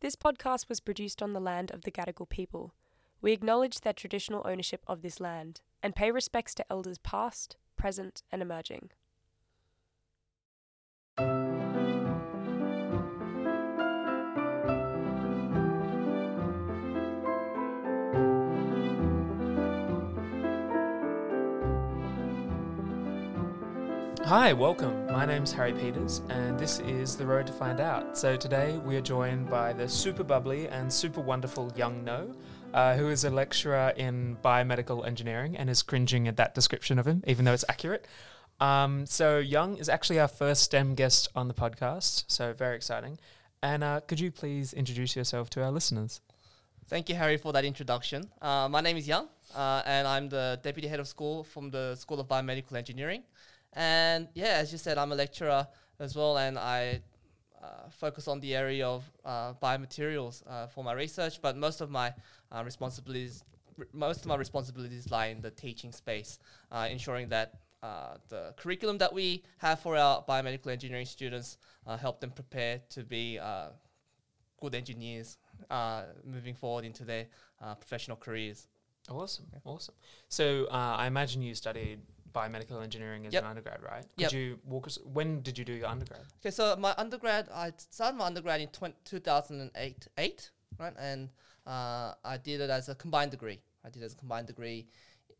[0.00, 2.74] This podcast was produced on the land of the Gadigal people.
[3.22, 8.22] We acknowledge their traditional ownership of this land and pay respects to elders past, present,
[8.30, 8.90] and emerging.
[24.26, 25.06] Hi, welcome.
[25.06, 28.18] My name's Harry Peters, and this is The Road to Find Out.
[28.18, 32.34] So, today we are joined by the super bubbly and super wonderful Young No,
[32.74, 37.06] uh, who is a lecturer in biomedical engineering and is cringing at that description of
[37.06, 38.08] him, even though it's accurate.
[38.58, 43.20] Um, so, Young is actually our first STEM guest on the podcast, so very exciting.
[43.62, 46.20] And uh, could you please introduce yourself to our listeners?
[46.88, 48.28] Thank you, Harry, for that introduction.
[48.42, 51.94] Uh, my name is Young, uh, and I'm the deputy head of school from the
[51.94, 53.22] School of Biomedical Engineering.
[53.76, 55.68] And yeah, as you said, I'm a lecturer
[56.00, 57.02] as well, and I
[57.62, 61.42] uh, focus on the area of uh, biomaterials uh, for my research.
[61.42, 62.14] But most of my
[62.50, 63.44] uh, responsibilities,
[63.78, 66.38] r- most of my responsibilities lie in the teaching space,
[66.72, 71.58] uh, ensuring that uh, the curriculum that we have for our biomedical engineering students
[72.00, 73.38] help them prepare to be
[74.60, 75.36] good engineers
[76.24, 77.26] moving forward into their
[77.60, 78.66] professional careers.
[79.08, 79.94] Awesome, awesome.
[80.28, 82.00] So, I imagine you studied
[82.40, 83.42] biomedical engineering as Yep.
[83.42, 84.04] an undergrad, right?
[84.16, 84.32] Could Yep.
[84.32, 84.96] you walk us?
[85.18, 86.24] When did you do your undergrad?
[86.40, 90.94] Okay, so my undergrad, I started my undergrad in twen- 2008, eight, right?
[90.98, 91.30] And
[91.66, 93.60] uh, I did it as a combined degree.
[93.84, 94.86] I did it as a combined degree.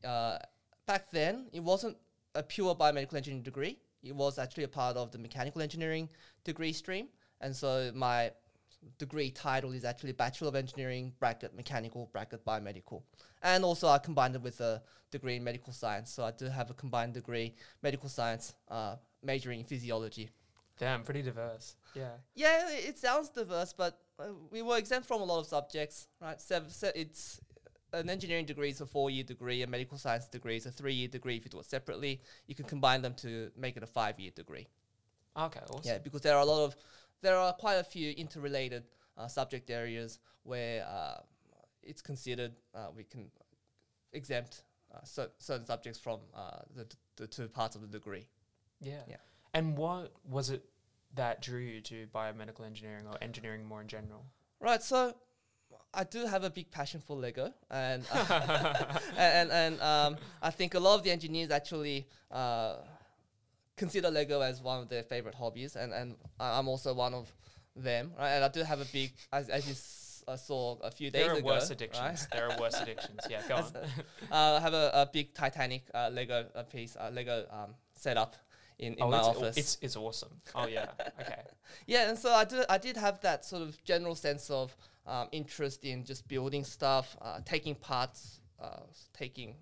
[0.04, 0.38] Uh,
[0.86, 1.96] back then, it wasn't
[2.34, 3.78] a pure biomedical engineering degree.
[4.02, 6.08] It was actually a part of the mechanical engineering
[6.44, 7.08] degree stream.
[7.40, 8.32] And so my
[8.98, 13.02] degree title is actually Bachelor of Engineering, bracket mechanical, bracket biomedical.
[13.42, 16.10] And also I combined it with a degree in medical science.
[16.10, 20.30] So I do have a combined degree, medical science, uh, majoring in physiology.
[20.78, 21.76] Damn, pretty diverse.
[21.94, 22.10] Yeah.
[22.34, 26.40] Yeah, it sounds diverse, but uh, we were exempt from a lot of subjects, right?
[26.40, 27.40] Se- it's
[27.92, 31.36] an engineering degree is a four-year degree, a medical science degree is a three-year degree.
[31.36, 34.66] If you do it separately, you can combine them to make it a five-year degree.
[35.38, 35.80] Okay, awesome.
[35.84, 36.76] Yeah, because there are a lot of,
[37.22, 38.84] there are quite a few interrelated
[39.16, 41.18] uh, subject areas where uh,
[41.82, 43.30] it's considered uh, we can
[44.12, 44.62] exempt
[44.94, 48.26] uh, cer- certain subjects from uh, the, the two parts of the degree.
[48.80, 49.02] Yeah.
[49.08, 49.16] Yeah.
[49.54, 50.64] And what was it
[51.14, 54.26] that drew you to biomedical engineering or engineering more in general?
[54.60, 55.14] Right, so
[55.94, 60.74] I do have a big passion for Lego, and uh, and and um, I think
[60.74, 62.76] a lot of the engineers actually uh,
[63.76, 67.32] consider Lego as one of their favorite hobbies, and and I'm also one of
[67.74, 68.12] them.
[68.18, 71.10] Right, and I do have a big, as as you s- uh, saw a few
[71.10, 71.26] days ago.
[71.26, 71.46] there are ago.
[71.46, 71.70] worse right?
[71.72, 72.28] addictions.
[72.32, 73.20] There are worse addictions.
[73.30, 73.64] Yeah, go on.
[73.74, 73.84] uh,
[74.30, 78.36] I have a, a big Titanic uh, Lego uh, piece, uh, Lego um, setup
[78.78, 79.56] in, in oh, my it's, office.
[79.56, 80.40] It's it's awesome.
[80.54, 80.90] Oh yeah.
[81.20, 81.36] Okay.
[81.86, 82.64] Yeah, and so I did.
[82.68, 84.74] I did have that sort of general sense of
[85.06, 88.80] um, interest in just building stuff, uh, taking parts, uh,
[89.12, 89.56] taking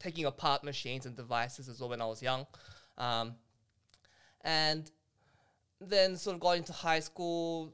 [0.00, 2.46] taking apart machines and devices as well when I was young,
[2.98, 3.34] um,
[4.42, 4.90] and
[5.80, 7.72] then sort of got into high school.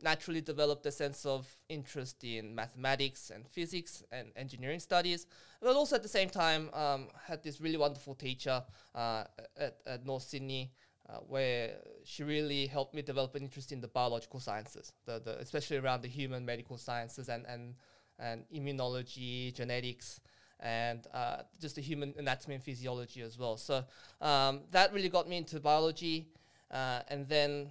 [0.00, 5.26] Naturally developed a sense of interest in mathematics and physics and engineering studies,
[5.60, 8.62] but also at the same time um, had this really wonderful teacher
[8.94, 9.24] uh,
[9.56, 10.70] at, at North Sydney
[11.08, 15.38] uh, where she really helped me develop an interest in the biological sciences, the, the
[15.38, 17.74] especially around the human medical sciences and and
[18.18, 20.20] and immunology, genetics,
[20.60, 23.56] and uh, just the human anatomy and physiology as well.
[23.56, 23.84] So
[24.20, 26.28] um, that really got me into biology,
[26.70, 27.70] uh, and then.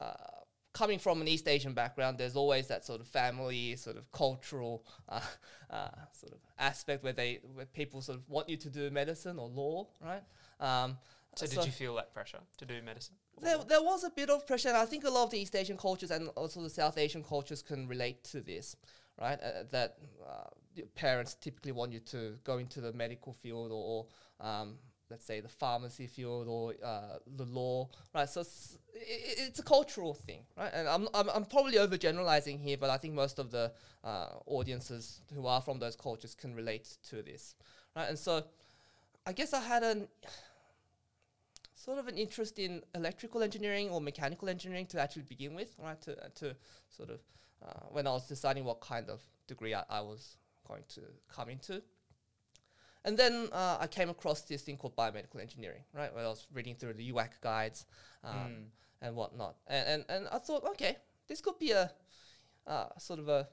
[0.00, 0.14] Uh,
[0.72, 4.86] Coming from an East Asian background, there's always that sort of family, sort of cultural
[5.08, 5.20] uh,
[5.68, 9.40] uh, sort of aspect where they, where people sort of want you to do medicine
[9.40, 10.22] or law, right?
[10.60, 10.96] Um,
[11.34, 13.16] So, did you feel that pressure to do medicine?
[13.40, 15.56] there, there was a bit of pressure, and I think a lot of the East
[15.56, 18.76] Asian cultures and also the South Asian cultures can relate to this,
[19.20, 19.40] right?
[19.42, 20.50] Uh, that uh,
[20.94, 24.06] parents typically want you to go into the medical field or,
[24.40, 24.76] um,
[25.10, 28.28] let's say the pharmacy field or uh, the law, right?
[28.28, 30.70] So it's, it's a cultural thing, right?
[30.72, 33.72] And I'm, I'm, I'm probably overgeneralizing here, but I think most of the
[34.04, 37.56] uh, audiences who are from those cultures can relate to this,
[37.96, 38.08] right?
[38.08, 38.44] And so
[39.26, 40.08] I guess I had an
[41.74, 46.00] sort of an interest in electrical engineering or mechanical engineering to actually begin with, right?
[46.02, 46.54] To, to
[46.90, 47.20] sort of
[47.66, 50.36] uh, when I was deciding what kind of degree I, I was
[50.70, 51.00] going to
[51.36, 51.82] come into.
[53.04, 56.14] And then uh, I came across this thing called biomedical engineering, right?
[56.14, 57.86] Where I was reading through the UAC guides
[58.22, 58.64] um, Mm.
[59.02, 59.54] and whatnot.
[59.66, 60.96] And, and, and I thought, okay,
[61.28, 61.90] this could be a
[62.66, 63.48] uh, sort of a,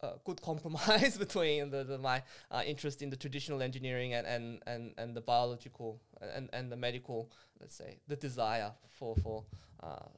[0.00, 4.60] a good compromise between the, the, my uh, interest in the traditional engineering and, and,
[4.66, 6.00] and, and the biological
[6.34, 7.30] and, and the medical,
[7.60, 9.44] let's say, the desire for, for
[9.84, 10.08] uh,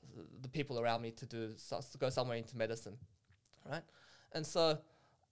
[0.40, 2.96] the people around me to do so, to go somewhere into medicine,
[3.70, 3.82] right?
[4.32, 4.78] And so,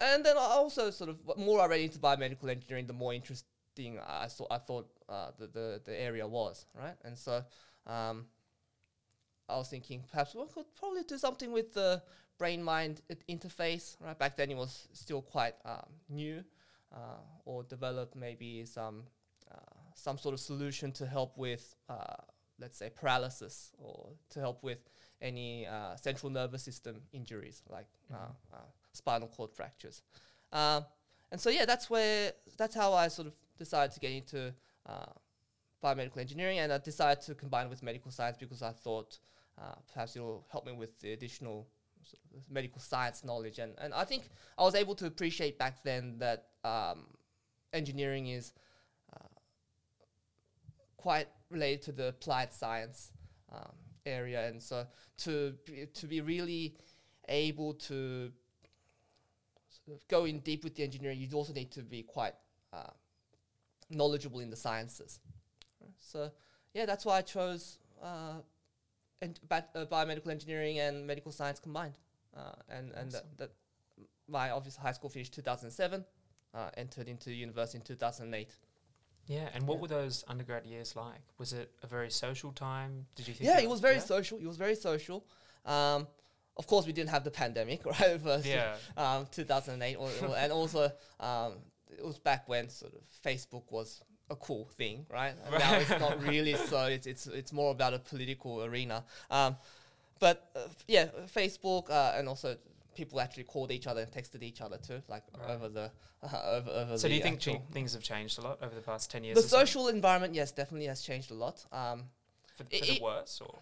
[0.04, 3.98] and then I also sort of more I read into biomedical engineering, the more interesting
[4.06, 6.96] I saw I thought uh, the, the the area was, right?
[7.04, 7.44] And so,
[7.86, 8.26] um,
[9.48, 12.02] I was thinking perhaps we could probably do something with the
[12.38, 14.18] brain mind interface, right?
[14.18, 16.42] Back then it was still quite um, new,
[16.92, 19.04] uh, or develop maybe some
[19.52, 19.56] uh,
[19.94, 22.16] some sort of solution to help with, uh,
[22.58, 24.78] let's say, paralysis, or to help with
[25.20, 28.34] any uh, central nervous system injuries like uh, Mhm.
[28.54, 30.02] uh, spinal cord fractures.
[30.52, 30.84] Um,
[31.30, 34.54] and so yeah, that's where that's how I sort of decided to get into
[34.86, 35.12] uh,
[35.82, 39.18] biomedical engineering, and I decided to combine with medical science because I thought
[39.60, 41.66] uh, perhaps it'll help me with the additional
[42.02, 45.82] sort of medical science knowledge, and and I think I was able to appreciate back
[45.82, 47.06] then that um,
[47.72, 48.52] engineering is
[49.12, 49.28] uh,
[50.96, 53.10] quite related to the applied science
[53.52, 53.72] um,
[54.06, 54.86] area, and so
[55.18, 55.54] to
[55.94, 56.76] to be really
[57.28, 58.30] able to
[60.08, 62.34] go in deep with the engineering, you also need to be quite
[62.72, 62.90] uh,
[63.90, 65.20] knowledgeable in the sciences.
[65.98, 66.30] So
[66.72, 68.40] yeah, that's why I chose uh,
[69.20, 71.98] and bat- uh, biomedical engineering and medical science combined,
[72.36, 73.28] uh, and and that, Awesome.
[73.36, 73.50] that
[74.28, 76.04] my obvious high school finished 2007,
[76.54, 78.48] uh, entered into university in 2008.
[79.26, 79.80] Yeah, and what Yeah.
[79.82, 81.20] were those undergrad years like?
[81.38, 83.06] Was it a very social time?
[83.14, 83.46] Did you think?
[83.46, 84.00] Yeah, that- it was very yeah?
[84.00, 84.38] social.
[84.38, 85.24] It was very social.
[85.64, 86.06] Um,
[86.56, 88.20] of course, we didn't have the pandemic, right?
[88.20, 90.90] First, Yeah, um, 2008, or, or- and also
[91.20, 91.54] um,
[91.90, 95.34] it was back when sort of Facebook was a cool thing, right?
[95.44, 96.86] And Now it's not really so.
[96.86, 99.04] It's it's it's more about a political arena.
[99.30, 99.56] Um,
[100.20, 102.56] but uh, yeah, Facebook uh, and also
[102.94, 105.50] people actually called each other and texted each other too, like Right.
[105.50, 105.90] over the
[106.56, 106.98] over over.
[106.98, 107.42] So do you think
[107.72, 109.34] things have changed a lot over the past ten years?
[109.36, 109.58] the or so?
[109.58, 110.34] social environment?
[110.34, 111.64] Yes, definitely has changed a lot.
[111.72, 112.04] Um,
[112.56, 113.58] for, i- for the worse, or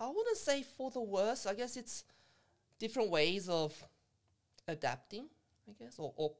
[0.00, 1.46] I wouldn't say for the worse.
[1.46, 2.04] I guess it's
[2.78, 3.74] different ways of
[4.68, 5.26] adapting.
[5.68, 6.32] I guess, or, or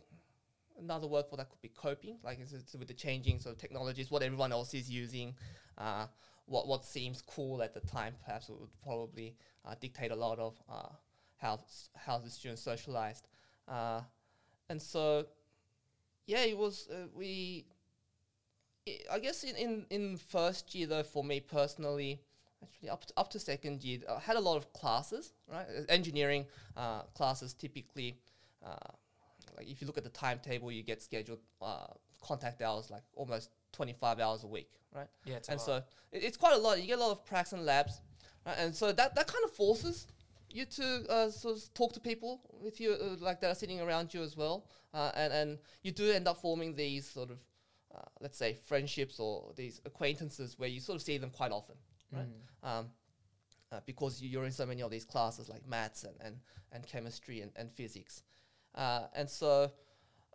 [0.81, 2.19] another word for that could be coping.
[2.25, 5.35] Like it's, it's with the changing sort of technologies, what everyone else is using,
[5.79, 6.07] uh,
[6.47, 8.15] what what seems cool at the time.
[8.25, 10.89] Perhaps would probably uh, dictate a lot of uh,
[11.39, 11.61] how
[11.97, 13.29] how the students socialized,
[13.69, 14.01] uh,
[14.71, 15.27] and so
[16.27, 17.67] yeah, it was uh, we.
[18.87, 22.23] I- I guess in, in, in first year though, for me personally,
[22.63, 25.67] actually up to, up to second year, I had a lot of classes, right?
[25.67, 26.47] Uh, Engineering
[26.77, 28.19] uh, classes typically,
[28.65, 28.93] uh,
[29.57, 31.87] like if you look at the timetable, you get scheduled uh,
[32.23, 35.09] contact hours like almost 25 hours a week, right?
[35.25, 35.77] yeah, and so
[36.13, 36.81] it, it's quite a lot.
[36.81, 38.01] You get a lot of pracs and labs,
[38.47, 38.57] right?
[38.59, 40.07] and so that, that kind of forces
[40.51, 43.81] you to uh, sort of talk to people with you, uh, like that are sitting
[43.81, 47.39] around you as well, uh, and and you do end up forming these sort of,
[47.95, 51.77] uh, let's say, friendships or these acquaintances where you sort of see them quite often,
[52.13, 52.27] right?
[52.27, 52.69] Mm.
[52.81, 52.91] um,
[53.71, 56.41] uh, because you- you're in so many of these classes like maths and, and,
[56.73, 58.23] and chemistry and, and physics.
[58.75, 59.71] Uh, and so,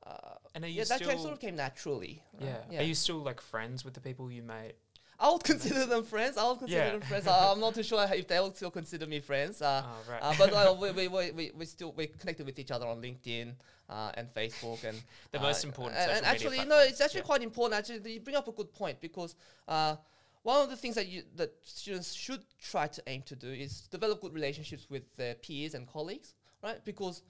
[0.05, 2.21] uh, And yeah, that came, sort of came naturally.
[2.39, 2.55] right?
[2.69, 2.79] yeah.
[2.81, 4.73] Are you still like friends with the people you made?
[5.19, 6.37] I would consider them friends.
[6.37, 6.91] I would consider Yeah.
[6.91, 7.27] them friends.
[7.27, 9.61] I, I'm not too sure if they would still consider me friends.
[9.61, 10.21] Uh, oh, right.
[10.21, 13.53] uh, but uh, we, we, we, we, still we connected with each other on LinkedIn
[13.89, 17.19] uh, and Facebook and The uh, most important And, and actually, no, platforms, it's actually
[17.21, 17.25] yeah.
[17.25, 17.79] quite important.
[17.79, 19.35] Actually, you bring up a good point because
[19.67, 19.95] uh,
[20.43, 23.81] one of the things that you that students should try to aim to do is
[23.89, 26.83] develop good relationships with their peers and colleagues, right?
[26.85, 27.23] Because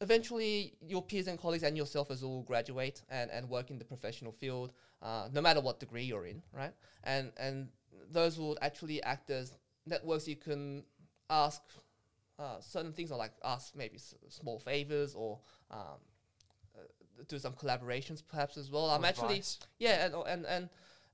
[0.00, 3.78] eventually your peers and colleagues and yourself as well will graduate and, and work in
[3.78, 4.72] the professional field,
[5.02, 6.72] uh, no matter what degree you're in, right?
[7.04, 7.68] And and
[8.10, 10.84] those will actually act as networks you can
[11.30, 11.62] ask
[12.38, 15.38] uh, certain things or like ask maybe s- small favors or
[15.70, 16.00] um,
[16.76, 16.82] uh,
[17.28, 18.90] do some collaborations perhaps as well.
[18.90, 19.42] I'm Or actually
[19.78, 20.68] yeah, and and and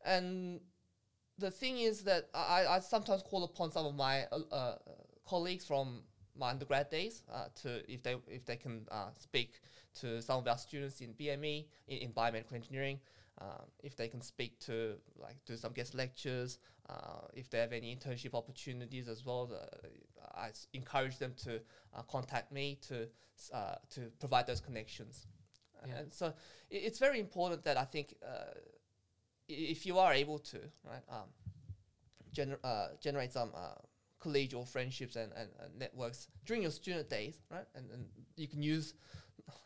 [0.05, 0.61] and
[1.41, 4.75] the thing is that I, I sometimes call upon some of my uh, uh,
[5.29, 6.03] colleagues from
[6.39, 9.61] my undergrad days uh, to if they if they can uh, speak
[10.01, 13.01] to some of our students in BME in, in biomedical engineering.
[13.41, 16.59] Um, if they can speak to like do some guest lectures,
[16.91, 19.87] uh, if they have any internship opportunities as well, uh,
[20.35, 21.61] I s- encourage them to
[21.97, 23.09] uh, contact me to
[23.55, 25.27] uh, to provide those connections.
[25.87, 25.99] Yeah.
[26.01, 26.33] And so i
[26.71, 28.55] it's very important that I think uh,
[29.51, 31.29] if you are able to right um,
[32.35, 33.75] gener- uh, generate some uh,
[34.23, 37.67] collegial friendships and, and, and networks during your student days, right?
[37.75, 38.05] And, and
[38.37, 38.95] you can use,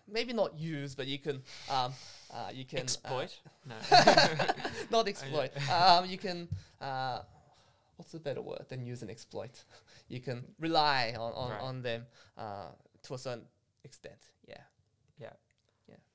[0.09, 1.93] maybe not use, but you can um,
[2.33, 3.39] uh, you can uh, exploit.
[3.67, 3.75] no.
[4.91, 5.51] not exploit.
[5.71, 6.49] um, you can.
[6.81, 7.21] Uh,
[7.97, 9.63] what's a better word than use and exploit?
[10.07, 11.61] You can rely on, on, Right.
[11.63, 12.67] on them uh,
[13.05, 13.47] to a certain
[13.85, 14.19] extent.
[14.47, 14.61] Yeah.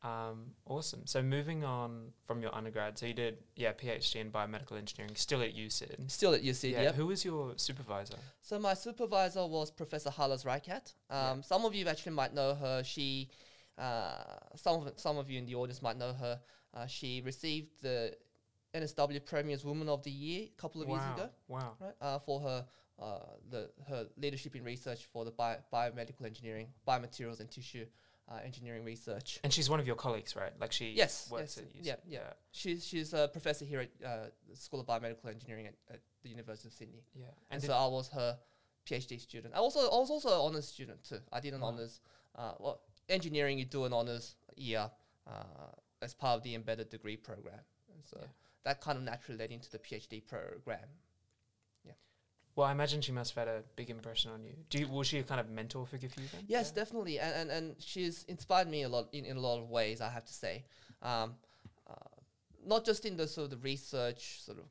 [0.01, 1.06] Um, awesome.
[1.06, 5.41] So moving on from your undergrad, so you did yeah PhD in biomedical engineering, still
[5.41, 6.10] at USyd.
[6.10, 6.82] Still at UC, Yeah.
[6.84, 6.96] yep.
[6.96, 8.15] Who was your supervisor?
[8.41, 10.94] So my supervisor was Professor Hala Zreiqat.
[11.10, 11.41] Um, Yeah.
[11.41, 12.82] Some of you actually might know her.
[12.84, 13.29] She,
[13.77, 14.24] uh,
[14.56, 16.39] some of some of you in the audience might know her.
[16.74, 18.15] Uh, she received the
[18.74, 20.96] NSW Premier's Woman of the Year a couple of wow.
[20.96, 21.75] years ago, Wow.
[21.82, 21.96] right?
[22.00, 22.65] Uh, for her
[23.00, 27.86] uh, the her leadership in research for the bio- biomedical engineering, biomaterials and tissue
[28.29, 29.39] uh, engineering research.
[29.43, 30.51] And she's one of your colleagues, right?
[30.59, 31.86] Like she Yes, works yes, at USyd.
[31.88, 32.33] yeah, yeah.
[32.51, 36.29] She's she's a professor here at uh, the School of Biomedical Engineering at, at the
[36.29, 37.03] University of Sydney.
[37.15, 37.25] Yeah.
[37.50, 38.38] And, And, so I was her
[38.86, 39.53] PhD student.
[39.55, 41.19] I also I was also an honors student too.
[41.31, 41.67] I did an Wow.
[41.69, 42.01] honors.
[42.36, 44.89] Uh, well, engineering you do an honors year
[45.27, 45.43] uh,
[46.01, 47.59] as part of the embedded degree program,
[47.93, 48.27] and so Yeah.
[48.63, 50.88] that kind of naturally led into the PhD program.
[52.59, 54.53] Well, I imagine she must have had a big impression on you.
[54.69, 56.43] Do you, was she a kind of mentor figure for you then?
[56.47, 56.83] Yes, Yeah.
[56.83, 60.01] definitely, and, and and she's inspired me a lot in, in a lot of ways.
[60.01, 60.65] I have to say,
[61.01, 61.35] um,
[61.89, 61.93] uh,
[62.65, 64.65] not just in the sort of the research sort of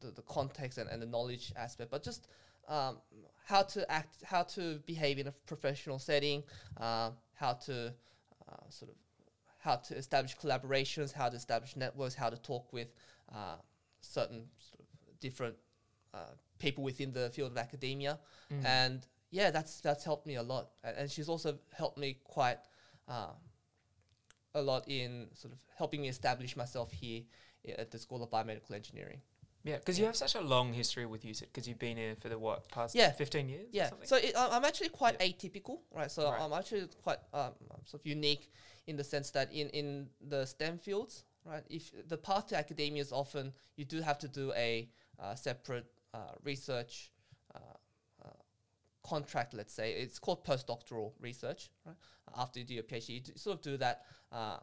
[0.00, 2.26] the, the context and, and the knowledge aspect, but just
[2.66, 2.98] um,
[3.46, 6.42] how to act, how to behave in a professional setting,
[6.78, 7.94] uh, how to
[8.48, 8.96] uh, sort of
[9.58, 12.88] how to establish collaborations, how to establish networks, how to talk with
[13.32, 13.56] uh,
[14.00, 15.54] certain sort of different
[16.12, 18.18] uh, people within the field of academia
[18.52, 18.64] Mm.
[18.64, 20.70] and yeah, that's that's helped me a lot.
[20.82, 22.58] And, she's also helped me quite
[23.08, 23.32] uh,
[24.54, 27.22] a lot in sort of helping me establish myself here
[27.78, 29.20] at the School of Biomedical Engineering.
[29.62, 32.28] Yeah, because you have such a long history with USyd because you've been here for
[32.28, 33.12] the what past Yeah.
[33.12, 33.66] fifteen years.
[33.66, 34.08] or Yeah, something?
[34.08, 36.10] so it, I'm actually quite atypical, right?
[36.10, 36.40] So Right.
[36.40, 37.52] I'm actually quite um,
[37.84, 38.50] sort of unique
[38.86, 41.62] in the sense that in in the STEM fields, right?
[41.68, 44.88] If the path to academia is often you do have to do a
[45.20, 45.86] uh, separate
[46.44, 47.10] research
[47.54, 47.58] uh,
[48.24, 48.28] uh,
[49.06, 49.92] contract, let's say.
[49.92, 51.96] It's called postdoctoral research, right?
[52.36, 54.02] After you do your PhD, you do, sort of do that
[54.32, 54.58] uh,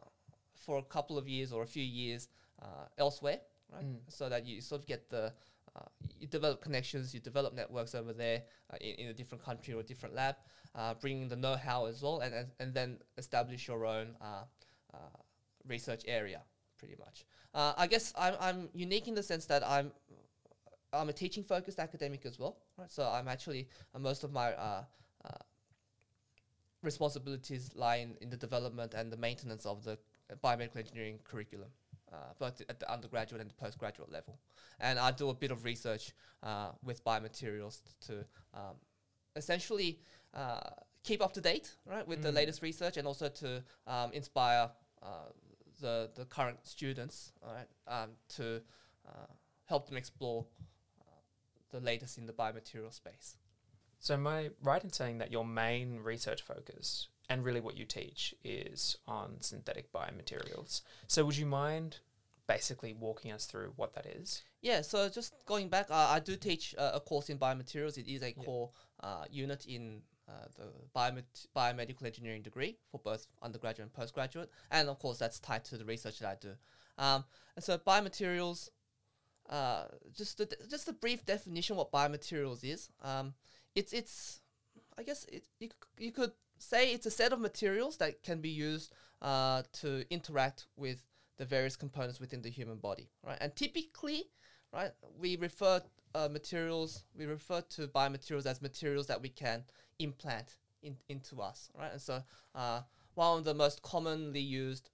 [0.54, 2.28] for a couple of years or a few years
[2.62, 3.40] uh, elsewhere,
[3.72, 3.84] right?
[3.84, 3.98] Mm.
[4.08, 5.32] So that you sort of get the
[5.76, 5.82] uh,
[6.18, 9.80] you develop connections, you develop networks over there uh, in, in a different country or
[9.80, 10.36] a different lab,
[10.74, 14.44] uh, bringing the know-how as well, and, and, and then establish your own uh,
[14.94, 14.98] uh,
[15.66, 16.40] research area,
[16.78, 17.24] pretty much.
[17.54, 19.92] Uh, I guess I'm, I'm unique in the sense that I'm
[20.92, 22.90] I'm a teaching focused academic as well, right?
[22.90, 24.84] So I'm actually uh, most of my uh,
[25.24, 25.28] uh,
[26.82, 29.98] responsibilities lie in, in the development and the maintenance of the
[30.42, 31.68] biomedical engineering curriculum,
[32.12, 34.38] uh, both at the undergraduate and the postgraduate level.
[34.80, 38.76] And I do a bit of research uh, with biomaterials to um,
[39.36, 40.00] essentially
[40.34, 40.60] uh,
[41.04, 42.34] keep up to date, right, with the Mm.
[42.34, 44.70] latest research, and also to um, inspire
[45.02, 45.06] uh,
[45.80, 48.60] the the current students, all right, um, to
[49.06, 49.26] uh,
[49.64, 50.46] help them explore
[51.70, 53.36] the latest in the biomaterial space.
[53.98, 57.84] So am I right in saying that your main research focus and really what you
[57.84, 60.82] teach is on synthetic biomaterials?
[61.08, 61.98] So would you mind
[62.46, 64.42] basically walking us through what that is?
[64.62, 67.98] Yeah, so just going back, uh, I do teach uh, a course in biomaterials.
[67.98, 68.44] It is a Yeah.
[68.44, 68.70] core
[69.00, 74.88] uh, unit in uh, the biomet- biomedical engineering degree for both undergraduate and postgraduate, and
[74.88, 76.54] of course that's tied to the research that I do.
[76.98, 77.24] Um,
[77.56, 78.68] and so biomaterials,
[79.48, 79.84] uh,
[80.16, 82.90] just a, just a brief definition what biomaterials is.
[83.02, 83.34] Um,
[83.74, 84.40] it's it's,
[84.98, 88.48] I guess it, you you could say it's a set of materials that can be
[88.48, 91.06] used uh, to interact with
[91.38, 93.38] the various components within the human body, right?
[93.40, 94.24] And typically,
[94.72, 95.80] right, we refer
[96.14, 99.64] uh, materials, we refer to biomaterials as materials that we can
[99.98, 101.92] implant in, into us, right?
[101.92, 102.22] And so,
[102.54, 102.80] uh,
[103.14, 104.90] one of the most commonly used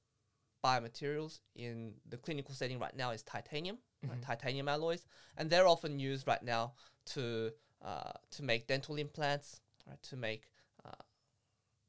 [0.65, 3.79] biomaterials in the clinical setting right now is titanium,
[4.11, 4.23] Mhm.
[4.23, 5.07] titanium alloys,
[5.37, 6.75] and they're often used right now
[7.07, 10.03] to uh, to make dental implants, right?
[10.05, 10.49] To make
[10.85, 10.91] uh,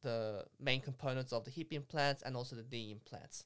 [0.02, 3.46] the main components of the hip implants and also the knee implants,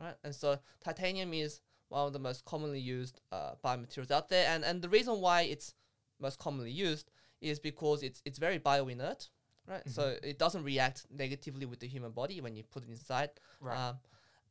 [0.00, 0.16] right?
[0.24, 4.64] And so titanium is one of the most commonly used uh, biomaterials out there, and
[4.64, 5.74] and the reason why it's
[6.18, 9.28] most commonly used is because it's it's very bioinert,
[9.66, 9.82] right?
[9.88, 13.76] So it doesn't react negatively with the human body when you put it inside, Right.
[13.88, 13.96] um,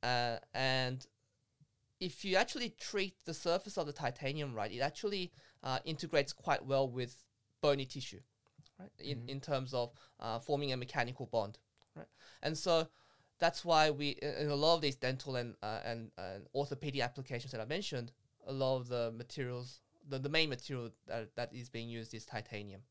[0.04, 1.06] uh, and
[2.02, 5.32] if you actually treat the surface of the titanium right, it actually
[5.64, 7.24] uh, integrates quite well with
[7.62, 8.20] bony tissue,
[8.80, 8.92] right?
[9.00, 9.30] In, Mhm.
[9.30, 11.60] in terms of uh, forming a mechanical bond,
[11.96, 12.10] right?
[12.42, 12.88] And so
[13.40, 17.52] that's why we, in a lot of these dental and uh, and, and orthopedic applications
[17.52, 18.12] that I mentioned,
[18.48, 22.26] a lot of the materials, the, the main material that, that is being used is
[22.26, 22.82] titanium.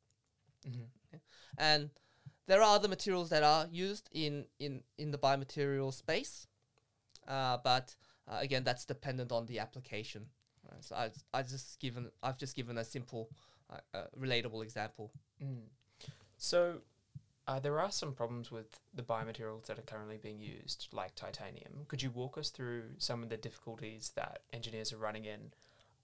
[0.64, 0.88] Mhm.
[1.58, 1.90] And
[2.46, 6.46] there are other materials that are used in, in, in the biomaterial space,
[7.26, 7.96] uh, but
[8.30, 10.26] uh, again, that's dependent on the application.
[10.70, 10.84] Right?
[10.84, 13.28] So I, I just given I've just given a simple,
[13.68, 15.10] uh, uh, relatable example.
[15.42, 15.68] Mm.
[16.38, 16.82] So,
[17.46, 21.84] Uh, there are some problems with the biomaterials that are currently being used, like titanium.
[21.88, 25.52] Could you walk us through some of the difficulties that engineers are running in,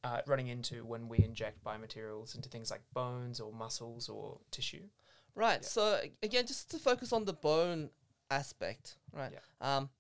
[0.03, 4.89] uh, running into when we inject biomaterials into things like bones or muscles or tissue?
[5.37, 5.63] Right.
[5.63, 5.69] Yeah.
[5.69, 5.83] So
[6.23, 7.91] again, just to focus on the bone
[8.29, 9.33] aspect, right?
[9.61, 9.91] Um,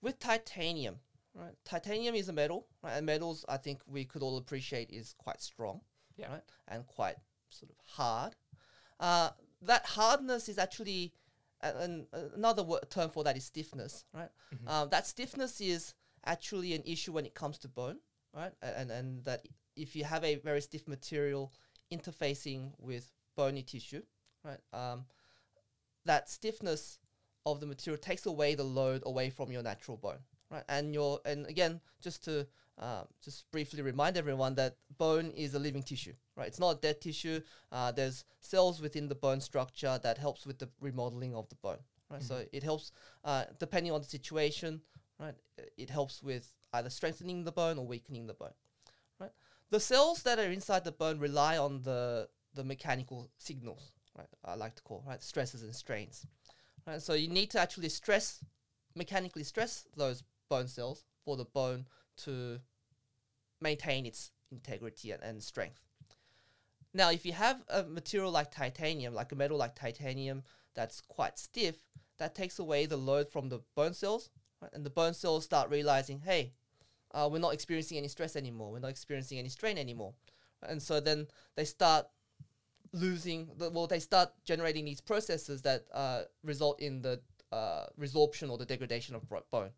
[0.00, 1.00] with titanium,
[1.38, 1.54] right?
[1.64, 2.94] Titanium is a metal, right?
[2.96, 5.80] And metals, I think we could all appreciate, is quite strong,
[6.16, 6.32] Yeah.
[6.32, 6.42] right?
[6.66, 7.16] And quite
[7.48, 8.34] sort of hard.
[9.00, 9.30] Uh,
[9.62, 11.12] that hardness is actually,
[11.62, 14.30] uh, an, another term for that is stiffness, right?
[14.54, 14.68] Mhm.
[14.68, 18.00] Um, that stiffness is actually an issue when it comes to bone,
[18.32, 18.52] right?
[18.60, 21.52] And and that if you have a very stiff material
[21.90, 24.02] interfacing with bony tissue,
[24.44, 24.60] right?
[24.72, 25.06] Um,
[26.04, 26.98] that stiffness
[27.46, 30.64] of the material takes away the load away from your natural bone, right?
[30.68, 32.46] And your and again, just to
[32.78, 36.46] um, just briefly remind everyone that bone is a living tissue, right?
[36.46, 37.40] It's not a dead tissue.
[37.72, 41.78] Uh, there's cells within the bone structure that helps with the remodeling of the bone,
[42.10, 42.22] right?
[42.22, 42.92] So it helps
[43.24, 44.80] uh, depending on the situation,
[45.18, 45.34] right?
[45.58, 48.54] uh, It helps with either strengthening the bone or weakening the bone,
[49.20, 49.32] right?
[49.70, 54.28] The cells that are inside the bone rely on the the mechanical signals, right?
[54.44, 56.26] I like to call right stresses and strains,
[56.86, 57.02] right?
[57.02, 58.44] So you need to actually stress,
[58.94, 61.86] mechanically stress those bone cells for the bone
[62.16, 62.60] to
[63.60, 65.80] maintain its integrity and, and strength.
[66.94, 70.42] Now, if you have a material like titanium, like a metal like titanium
[70.74, 71.76] that's quite stiff,
[72.18, 74.70] that takes away the load from the bone cells, right?
[74.72, 76.52] and the bone cells start realizing, hey,
[77.12, 80.14] uh, we're not experiencing any stress anymore, we're not experiencing any strain anymore,
[80.62, 81.26] and so then
[81.56, 82.06] they start
[82.92, 87.20] losing the well they start generating these processes that uh, result in the
[87.52, 89.70] uh, resorption or the degradation of bone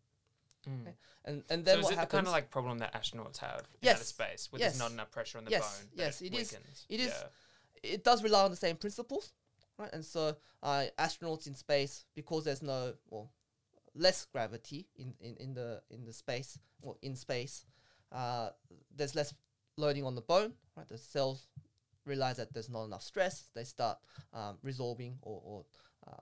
[0.69, 0.93] Mm.
[1.25, 3.63] and and then so is what it the kind of like problem that astronauts have
[3.81, 4.73] in outer space, where Yes.
[4.73, 5.79] there's not enough pressure on the Yes.
[5.79, 5.89] bone?
[5.95, 6.53] Yes, it is.
[6.87, 7.09] It is.
[7.09, 7.27] Yeah.
[7.83, 9.33] it does rely on the same principles
[9.77, 13.31] right and so uh, astronauts in space because there's no well
[13.95, 17.65] less gravity in, in, in the in the space or in space
[18.11, 18.49] uh,
[18.95, 19.33] there's less
[19.77, 21.47] loading on the bone right the cells
[22.05, 23.97] realize that there's not enough stress they start
[24.33, 25.65] um, resolving or, or
[26.07, 26.17] uh,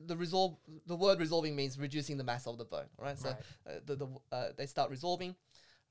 [0.00, 3.76] the resolve the word resolving means reducing the mass of the bone right so Right.
[3.76, 5.34] uh, the, the uh, they start resolving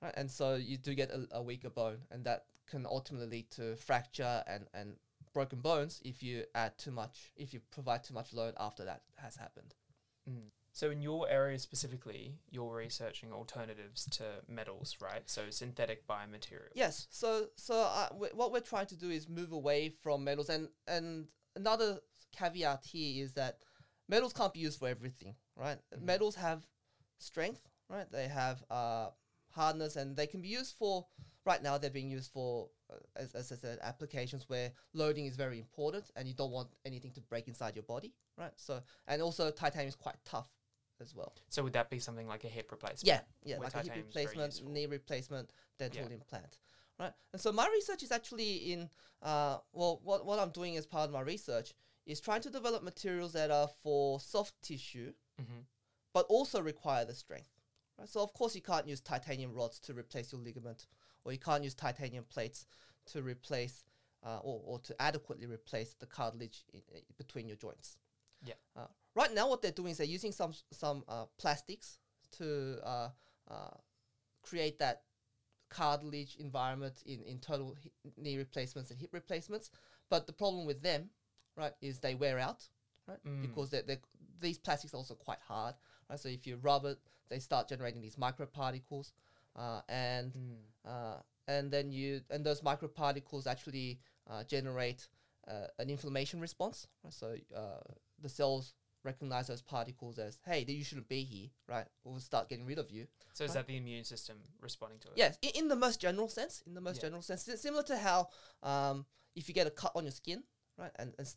[0.02, 0.13] right?
[0.15, 3.76] and so you do get a, a weaker bone and that can ultimately lead to
[3.76, 4.96] fracture and, and
[5.34, 9.02] broken bones if you add too much if you provide too much load after that
[9.18, 9.74] has happened
[10.28, 10.50] Mm.
[10.72, 15.22] So in your area specifically, you're researching alternatives to metals, right?
[15.28, 16.72] So synthetic biomaterials.
[16.74, 20.50] yes so so uh, w- what we're trying to do is move away from metals
[20.50, 22.00] and and another
[22.36, 23.60] caveat here is that
[24.08, 26.02] metals can't be used for everything right Mhm.
[26.04, 26.65] metals have
[27.18, 29.10] strength right they have uh,
[29.52, 31.08] hardness and they can be used for
[31.46, 35.36] right now they're being used for uh, as, as I said applications where loading is
[35.36, 39.22] very important and you don't want anything to break inside your body right so and
[39.22, 40.50] also titanium is quite tough
[41.02, 43.08] as well So would that be something like a hip replacement?
[43.08, 46.13] yeah yeah like a hip replacement knee replacement dental Yeah.
[46.13, 46.58] implant
[47.00, 48.89] right and so my research is actually in
[49.22, 51.74] uh, well what, what i'm doing as part of my research
[52.06, 55.62] is trying to develop materials that are for soft tissue hmm
[56.15, 57.50] but also require the strength.
[58.00, 58.08] Right?
[58.08, 60.88] So of course you can't use titanium rods to replace your ligament,
[61.26, 62.65] or you can't use titanium plates
[63.08, 63.84] to replace
[64.26, 66.82] uh, or, or to adequately replace the cartilage in,
[67.18, 67.98] between your joints.
[68.46, 68.54] Yeah.
[68.78, 72.00] Uh, right now, what they're doing is they're using some some uh, plastics
[72.38, 73.10] to uh,
[73.52, 73.76] uh,
[74.41, 75.02] create that
[75.70, 77.76] cartilage environment in in total
[78.15, 79.70] knee replacements and hip replacements.
[80.10, 81.10] But the problem with them,
[81.56, 82.68] right, is they wear out,
[83.08, 83.18] right?
[83.26, 83.41] Mm.
[83.41, 84.02] Because they're, they're,
[84.39, 85.76] these plastics are also quite hard,
[86.10, 86.20] right?
[86.20, 86.98] So if you rub it,
[87.30, 89.12] they start generating these microparticles,
[89.56, 90.58] uh, and Mm.
[90.86, 95.08] uh, and then you and those microparticles actually uh, generate
[95.48, 96.88] uh, an inflammation response.
[97.04, 97.13] Right?
[97.13, 97.82] So uh,
[98.22, 101.86] the cells recognize those particles as, hey, they- you shouldn't be here, right?
[102.04, 103.06] We'll start getting rid of you.
[103.34, 105.13] So is that the immune system responding to it?
[105.15, 106.63] Yes, in, in the most general sense.
[106.65, 107.02] In the most Yeah.
[107.04, 108.30] general sense, it's similar to how
[108.63, 110.44] um, if you get a cut on your skin,
[110.78, 111.28] right, and, and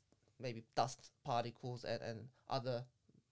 [0.40, 2.84] maybe dust particles and, and other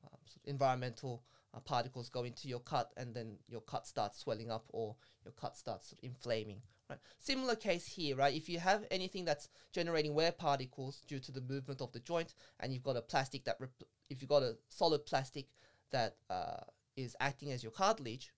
[0.05, 1.23] um, sort of environmental
[1.55, 5.33] uh, particles go into your cut, and then your cut starts swelling up or your
[5.33, 6.61] cut starts sort of inflaming.
[6.89, 7.01] Right.
[7.19, 8.33] Similar case here, right?
[8.33, 12.35] If you have anything that's generating wear particles due to the movement of the joint,
[12.61, 15.47] and you've got a plastic that, rep- if you've got a solid plastic
[15.91, 16.61] that uh,
[16.97, 18.33] is acting as your cartilage,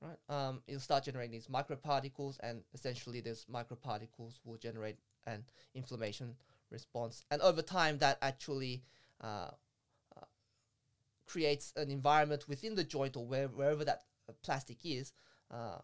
[0.00, 0.16] right?
[0.30, 4.96] Um, it'll start generating these microparticles, and essentially, those microparticles will generate
[5.26, 6.36] an inflammation
[6.70, 8.82] response, and over time, that actually
[9.22, 9.50] uh,
[10.16, 10.24] uh,
[11.26, 14.02] creates an environment within the joint or where, wherever that
[14.42, 15.12] plastic is
[15.50, 15.78] uh,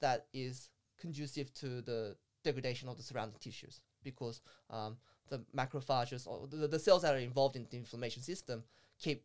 [0.00, 4.40] that is conducive to the degradation of the surrounding tissues, because
[4.70, 4.96] um,
[5.28, 8.62] the macrophages or the, the cells that are involved in the inflammation system
[8.98, 9.24] keep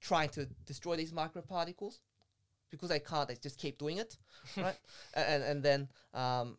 [0.00, 1.98] trying to destroy these microparticles
[2.70, 4.16] because they can't they just keep doing it
[4.56, 4.78] right?
[5.14, 6.56] And and then um,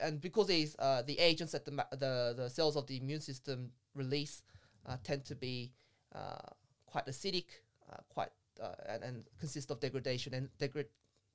[0.00, 3.20] and because these uh, the agents that the, ma- the the cells of the immune
[3.20, 4.42] system release
[4.86, 5.72] uh, tend to be
[6.14, 6.48] uh,
[6.86, 7.46] quite acidic
[7.90, 8.30] uh, quite
[8.62, 10.86] uh, and, and consist of degradation and degra-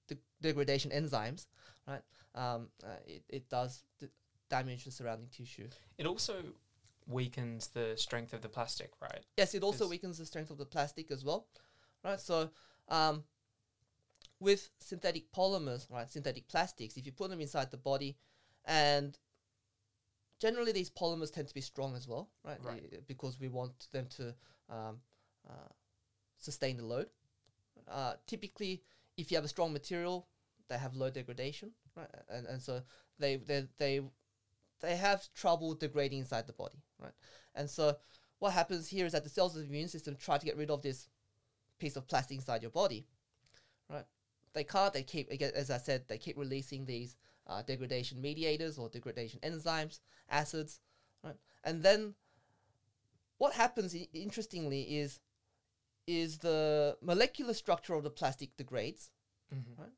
[0.07, 1.47] de- degradation enzymes
[1.87, 2.01] right
[2.35, 4.07] um, uh, it, it does d-
[4.49, 5.67] damage the surrounding tissue
[5.97, 6.33] It also
[7.07, 9.23] weakens the strength of the plastic, right?
[9.35, 11.47] Yes, it also weakens the strength of the plastic as well,
[12.03, 12.19] right?
[12.19, 12.51] So,
[12.87, 13.23] um,
[14.39, 18.15] with synthetic polymers, right, synthetic plastics, if you put them inside the body,
[18.69, 19.17] and
[20.39, 22.59] generally these polymers tend to be strong as well, right?
[22.63, 22.83] Right.
[22.93, 24.35] Uh, Because we want them to
[24.69, 25.01] um,
[25.49, 25.71] uh,
[26.37, 27.07] sustain the load.
[27.87, 28.83] Uh, typically,
[29.17, 30.27] if you have a strong material,
[30.69, 32.07] they have low degradation, right?
[32.29, 32.81] And and so
[33.17, 34.01] they they they
[34.81, 37.13] they have trouble degrading inside the body, right?
[37.55, 37.97] And so
[38.39, 40.69] what happens here is that the cells of the immune system try to get rid
[40.69, 41.09] of this
[41.79, 43.07] piece of plastic inside your body,
[43.89, 44.05] right?
[44.53, 44.93] They can't.
[44.93, 47.15] They keep, again, as I said, they keep releasing these
[47.49, 50.81] uh, degradation mediators or degradation enzymes, acids,
[51.23, 51.37] right?
[51.65, 52.15] And then
[53.39, 55.19] what happens, i- interestingly, is
[56.07, 59.11] is the molecular structure of the plastic degrades,
[59.53, 59.89] Mm-hmm.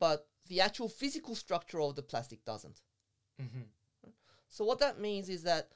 [0.00, 2.82] but the actual physical structure of the plastic doesn't.
[3.42, 3.62] Mm-hmm.
[4.48, 5.70] So what that means is that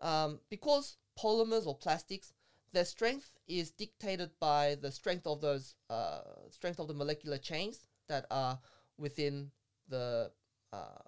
[0.00, 2.32] um, because polymers or plastics,
[2.72, 7.86] their strength is dictated by the strength of those uh, strength of the molecular chains
[8.08, 8.58] that are
[8.98, 9.50] within
[9.88, 10.30] the
[10.72, 11.02] uh,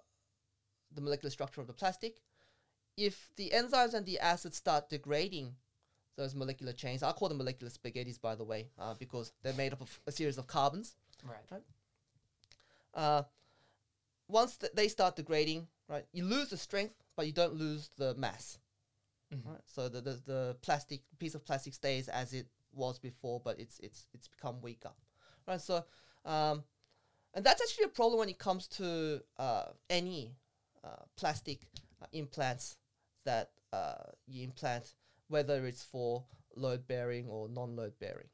[0.93, 2.21] the molecular structure of the plastic.
[2.97, 5.55] If the enzymes and the acids start degrading
[6.17, 9.71] those molecular chains, I call them molecular spaghettis, by the way, uh, because they're made
[9.73, 11.63] up of a series of carbons Right.
[12.93, 13.23] uh,
[14.27, 18.13] once th- they start degrading, right, you lose the strength, but you don't lose the
[18.15, 18.59] mass.
[19.33, 19.45] Mhm.
[19.45, 19.61] Right?
[19.65, 23.79] So the, the the plastic piece of plastic stays as it was before, but it's
[23.79, 24.91] it's it's become weaker.
[25.47, 25.61] Right.
[25.61, 25.85] So,
[26.25, 26.63] um,
[27.33, 30.35] and that's actually a problem when it comes to uh, any
[30.83, 31.61] uh, plastic
[32.01, 32.77] uh, implants
[33.25, 33.95] that uh,
[34.27, 34.93] you implant,
[35.27, 36.23] whether it's for
[36.55, 38.29] load bearing or non load bearing.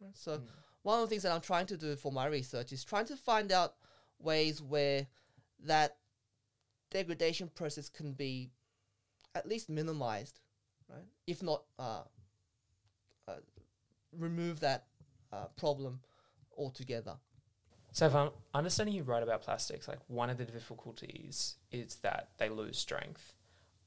[0.00, 0.16] Right?
[0.16, 0.46] So Mm.
[0.82, 3.16] one of the things that I'm trying to do for my research is trying to
[3.16, 3.74] find out
[4.18, 5.06] ways where
[5.64, 5.98] that
[6.90, 8.50] degradation process can be
[9.34, 10.40] at least minimized,
[10.88, 11.06] right?
[11.26, 12.02] If not, uh,
[13.26, 13.40] uh,
[14.12, 14.86] remove that
[15.32, 16.00] uh, problem
[16.56, 17.16] altogether.
[17.92, 22.30] So if I'm understanding you right about plastics, like one of the difficulties is that
[22.38, 23.34] they lose strength,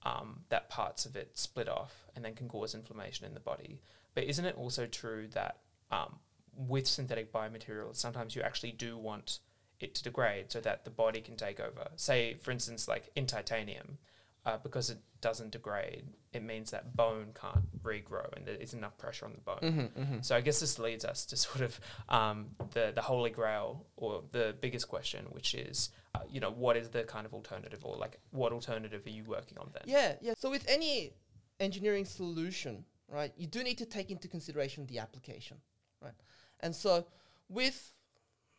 [0.03, 3.81] um, that parts of it split off and then can cause inflammation in the body.
[4.13, 5.57] But isn't it also true that
[5.89, 6.19] um,
[6.55, 9.39] with synthetic biomaterials, sometimes you actually do want
[9.79, 11.87] it to degrade so that the body can take over?
[11.95, 13.97] Say, for instance, like in titanium,
[14.45, 18.97] uh, because it doesn't degrade, it means that bone can't regrow and there isn't enough
[18.97, 19.89] pressure on the bone.
[19.97, 23.85] Mm-hmm, So I guess this leads us to sort of um, the the holy grail
[23.95, 27.79] or the biggest question, which is, uh, you know, what is the kind of alternative,
[27.83, 29.83] or like what alternative are you working on then?
[29.85, 30.33] Yeah, yeah.
[30.37, 31.13] So with any
[31.59, 35.57] engineering solution, right, you do need to take into consideration the application,
[36.01, 36.13] right?
[36.59, 37.05] And so
[37.49, 37.93] with,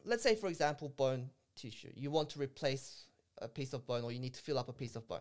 [0.05, 3.05] let's say for example, bone tissue, you want to replace
[3.39, 5.21] a piece of bone or you need to fill up a piece of bone.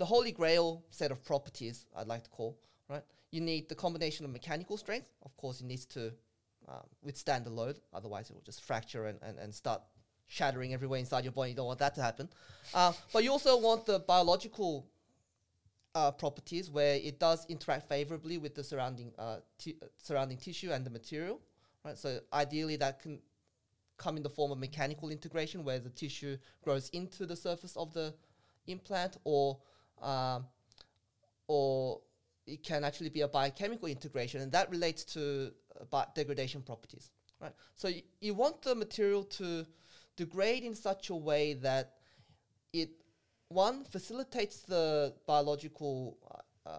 [0.00, 2.58] The holy grail set of properties, I'd like to call,
[2.88, 3.02] right?
[3.32, 5.10] You need the combination of mechanical strength.
[5.26, 6.02] Of course, it needs to
[6.66, 9.82] um, withstand the load, otherwise it will just fracture and, and, and start
[10.26, 11.50] shattering everywhere inside your body.
[11.50, 12.30] You don't want that to happen.
[12.72, 14.86] Uh, but you also want the biological
[15.94, 20.70] uh, properties where it does interact favorably with the surrounding uh, ti- uh, surrounding tissue
[20.72, 21.42] and the material,
[21.84, 21.98] right?
[21.98, 23.20] So ideally, that can
[23.98, 27.92] come in the form of mechanical integration, where the tissue grows into the surface of
[27.92, 28.14] the
[28.66, 29.58] implant, or
[30.02, 30.46] um,
[31.46, 32.00] or
[32.46, 35.52] it can actually be a biochemical integration, and that relates to
[35.92, 37.10] uh, degradation properties,
[37.40, 37.52] right?
[37.74, 39.66] So y- you want the material to
[40.16, 41.94] degrade in such a way that
[42.72, 42.90] it
[43.48, 46.18] one facilitates the biological
[46.66, 46.78] uh,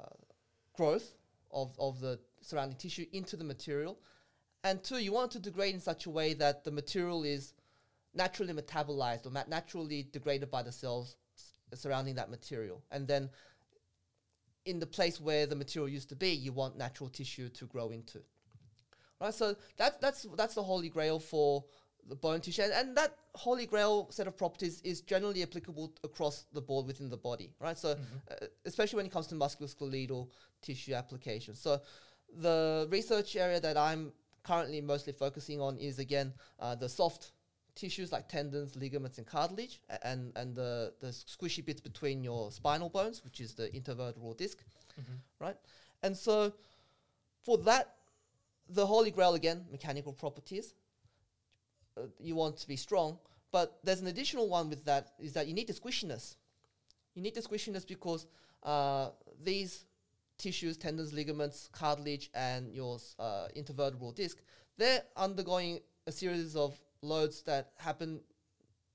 [0.73, 1.15] growth
[1.51, 3.99] of, of the surrounding tissue into the material
[4.63, 7.53] and two you want to degrade in such a way that the material is
[8.13, 11.17] naturally metabolized or naturally degraded by the cells
[11.77, 12.83] surrounding that material.
[12.91, 13.29] And then
[14.65, 17.89] in the place where the material used to be you want natural tissue to grow
[17.89, 18.21] into.
[19.19, 21.65] Right so that's that's that's the holy grail for
[22.07, 22.63] the bone tissue.
[22.63, 27.09] And, and that holy grail set of properties is generally applicable across the board within
[27.09, 27.77] the body right?
[27.77, 30.27] So uh, especially when it comes to musculoskeletal
[30.61, 31.81] tissue applications so
[32.39, 34.11] the research area that i'm
[34.43, 37.31] currently mostly focusing on is again uh, the soft
[37.75, 42.89] tissues like tendons, ligaments, and cartilage, and and the the squishy bits between your spinal
[42.89, 44.63] bones, which is the intervertebral disc,
[44.99, 45.19] Mhm.
[45.39, 45.57] right?
[46.03, 46.53] And so,
[47.43, 47.95] for that,
[48.69, 50.73] the holy grail again, mechanical properties.
[51.97, 53.19] Uh, you want to be strong,
[53.51, 56.35] but there's an additional one with that is that you need the squishiness.
[57.15, 58.25] You need the squishiness because
[58.63, 59.09] uh,
[59.43, 59.83] these
[60.37, 64.37] tissues, tendons, ligaments, cartilage, and your uh, intervertebral disc,
[64.77, 68.21] they're undergoing a series of loads that happen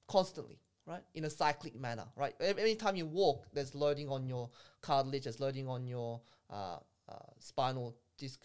[0.09, 1.03] constantly, right?
[1.14, 2.35] In a cyclic manner, right?
[2.40, 7.14] Every, time you walk, there's loading on your cartilage, there's loading on your uh, uh,
[7.38, 8.40] spinal disc,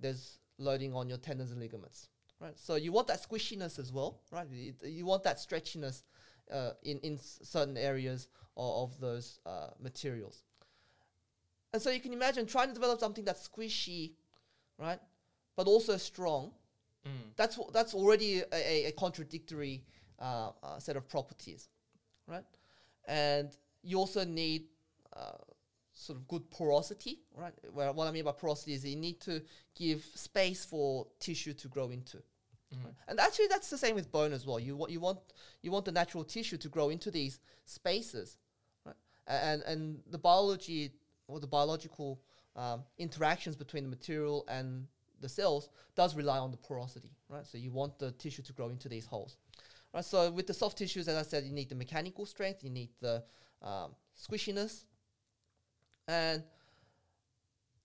[0.00, 2.08] there's loading on your tendons and ligaments,
[2.40, 2.58] right?
[2.58, 4.46] So you want that squishiness as well, right?
[4.50, 6.02] You, you want that stretchiness
[6.52, 10.42] uh, in in certain areas of, of those uh, materials.
[11.72, 14.12] And so you can imagine trying to develop something that's squishy,
[14.78, 15.00] right,
[15.56, 16.52] but also strong.
[17.06, 17.30] Mm.
[17.36, 19.84] That's that's already a, a, contradictory
[20.18, 21.68] uh, uh, set of properties,
[22.26, 22.44] right?
[23.06, 23.50] And
[23.82, 24.64] you also need
[25.14, 25.38] uh,
[25.92, 27.54] sort of good porosity, right?
[27.72, 29.42] Well, what I mean by porosity is you need to
[29.74, 32.22] give space for tissue to grow into.
[32.72, 32.94] Right?
[33.08, 34.58] And actually, that's the same with bone as well.
[34.58, 35.20] You want you want
[35.62, 38.38] you want the natural tissue to grow into these spaces,
[38.84, 38.96] right?
[39.26, 40.92] And and the biology
[41.28, 42.20] or the biological
[42.56, 44.88] um, interactions between the material and
[45.20, 47.46] the cells does rely on the porosity, right?
[47.46, 49.36] So you want the tissue to grow into these holes,
[49.94, 50.04] right?
[50.04, 52.90] So with the soft tissues, as I said, you need the mechanical strength, you need
[53.00, 53.22] the
[53.62, 54.84] um, squishiness,
[56.08, 56.42] and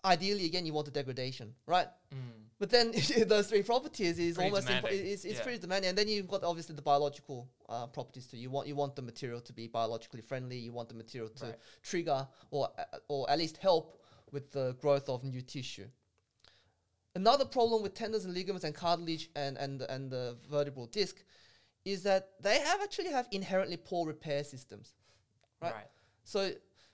[0.04, 1.88] ideally, again, you want the degradation, right?
[2.13, 2.17] Mm.
[2.60, 2.94] But then
[3.28, 5.44] those three properties is Pretty almost impo- it's, it's yeah.
[5.44, 5.89] pretty demanding.
[5.89, 8.38] And then you've got obviously the biological uh, properties too.
[8.38, 10.58] You want you want the material to be biologically friendly.
[10.58, 11.56] You want the material to Right.
[11.82, 14.00] trigger or uh, or at least help
[14.32, 15.88] with the growth of new tissue.
[17.15, 21.17] Another problem with tendons and ligaments and cartilage and and and the vertebral disc
[21.84, 24.93] is that they have actually have inherently poor repair systems.
[25.62, 25.74] Right.
[25.74, 25.88] Right.
[26.24, 26.52] So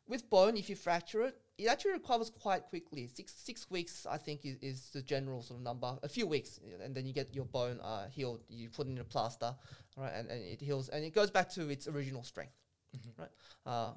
[0.07, 3.07] with bone, if you fracture it, it actually recovers quite quickly.
[3.07, 5.97] Six six weeks, I think, is, is the general sort of number.
[6.01, 8.41] A few weeks, and then you get your bone uh, healed.
[8.49, 9.55] You put it in a plaster,
[9.97, 12.53] right, and, and it heals, and it goes back to its original strength,
[12.95, 13.19] Mhm.
[13.19, 13.29] right.
[13.65, 13.93] Uh,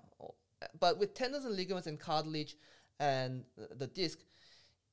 [0.78, 2.56] but with tendons and ligaments and cartilage
[2.98, 4.18] and the, the disc,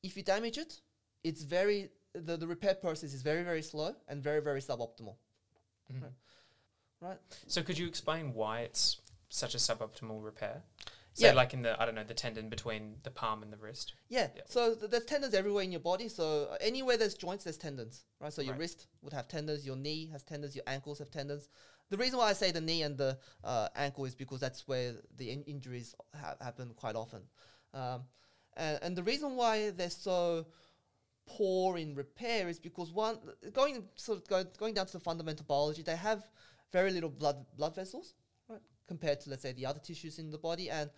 [0.04, 0.82] if you damage it,
[1.24, 5.16] it's very the, the repair process is very very slow and very very suboptimal,
[5.92, 6.02] Mhm.
[6.02, 6.12] Right.
[7.02, 7.20] right?
[7.48, 10.64] So could you explain why it's such a suboptimal repair?
[11.14, 11.34] So Yeah.
[11.34, 13.94] like in the I don't know the tendon between the palm and the wrist.
[14.08, 14.30] Yeah.
[14.36, 14.44] Yeah.
[14.48, 16.10] So th- there's tendons everywhere in your body.
[16.10, 18.32] So uh, anywhere there's joints, there's tendons, right?
[18.34, 18.62] So your Right.
[18.62, 21.50] wrist would have tendons, your knee has tendons, your ankles have tendons.
[21.90, 24.96] The reason why I say the knee and the uh, ankle is because that's where
[25.16, 27.24] the in- injuries ha- happen quite often.
[27.74, 28.04] Um,
[28.56, 30.46] and, and the reason why they're so
[31.28, 33.20] poor in repair is because one
[33.54, 36.30] going sort of go, going down to the fundamental biology, they have
[36.72, 38.16] very little blood blood vessels,
[38.50, 40.90] right, compared to let's say the other tissues in the body, and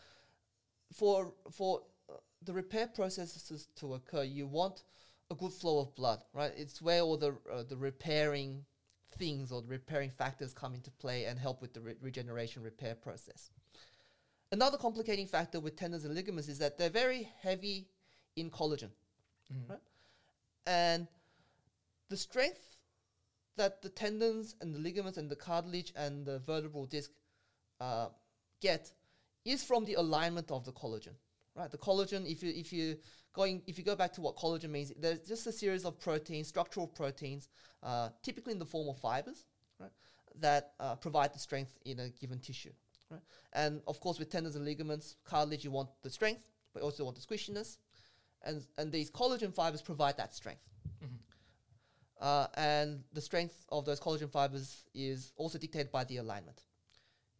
[0.93, 2.13] for for uh,
[2.43, 4.83] the repair processes to occur, you want
[5.31, 6.53] a good flow of blood, right?
[6.55, 8.65] It's where all the uh, the repairing
[9.17, 12.95] things or the repairing factors come into play and help with the re- regeneration repair
[12.95, 13.49] process.
[14.51, 17.87] Another complicating factor with tendons and ligaments is that they're very heavy
[18.35, 18.91] in collagen,
[19.51, 19.69] Mhm.
[19.69, 19.79] Right.
[20.69, 21.07] And
[22.09, 22.77] the strength
[23.57, 27.11] that the tendons and the ligaments and the cartilage and the vertebral disc
[27.81, 28.07] uh,
[28.61, 28.91] get
[29.45, 31.15] is from the alignment of the collagen.
[31.55, 32.29] Right, the collagen.
[32.31, 32.97] If you if you
[33.33, 36.47] going if you go back to what collagen means, there's just a series of proteins,
[36.47, 37.49] structural proteins,
[37.83, 39.45] uh, typically in the form of fibers,
[39.79, 39.91] right,
[40.39, 42.71] that uh, provide the strength in a given tissue.
[43.09, 43.21] Right,
[43.53, 47.17] and of course with tendons and ligaments, cartilage, you want the strength, but also want
[47.17, 47.77] the squishiness,
[48.43, 50.61] and and these collagen fibers provide that strength.
[51.03, 51.19] Mhm.
[52.19, 56.63] Uh, and the strength of those collagen fibers is also dictated by the alignment.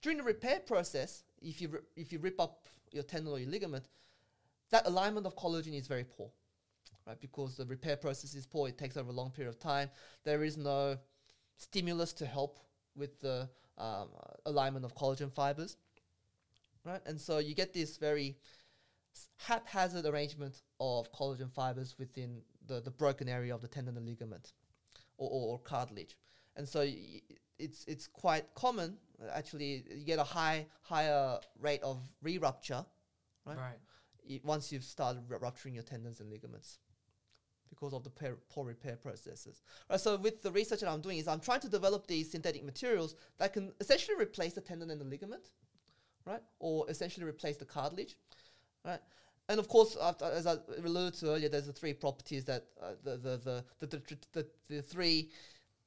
[0.02, 3.50] During the repair process, if you ri- if you rip up your tendon or your
[3.50, 3.90] ligament,
[4.70, 6.32] that alignment of collagen is very poor,
[7.06, 7.20] right?
[7.20, 8.70] Because the repair process is poor.
[8.70, 9.92] It takes over a long period of time.
[10.24, 10.98] There is no
[11.58, 12.60] stimulus to help
[12.96, 14.10] with the um,
[14.46, 15.78] alignment of collagen fibers,
[16.86, 17.02] right?
[17.06, 18.38] And so you get this very
[19.38, 24.54] haphazard arrangement of collagen fibers within the, the broken area of the tendon and ligament
[25.18, 26.16] or, or, or cartilage.
[26.56, 27.22] And so y-
[27.58, 28.98] it's it's quite common.
[29.22, 32.86] uh, Actually, you get a high higher rate of re-rupture
[33.46, 33.58] Right.
[33.58, 33.80] Right.
[34.30, 36.80] i- once you've started ru- rupturing your tendons and ligaments
[37.70, 39.62] because of the pair, poor repair processes.
[39.90, 42.64] Right, so with the research that I'm doing is I'm trying to develop these synthetic
[42.64, 45.52] materials that can essentially replace the tendon and the ligament,
[46.26, 48.16] right, or essentially replace the cartilage,
[48.86, 49.00] right.
[49.48, 53.18] And of course, as I alluded to earlier, there's the three properties that uh, the,
[53.18, 55.32] the, the, the, the, the, the three,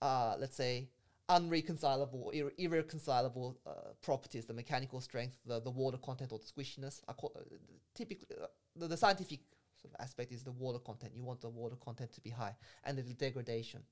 [0.00, 0.88] uh, let's say,
[1.28, 3.70] unreconcilable, ir- irreconcilable uh,
[4.02, 7.02] properties, the mechanical strength, the, the water content or the squishiness.
[7.06, 7.54] Are called, uh,
[7.94, 9.40] typically, uh, the, the scientific
[9.80, 11.12] sort of aspect is the water content.
[11.14, 13.82] You want the water content to be high, and the degradation.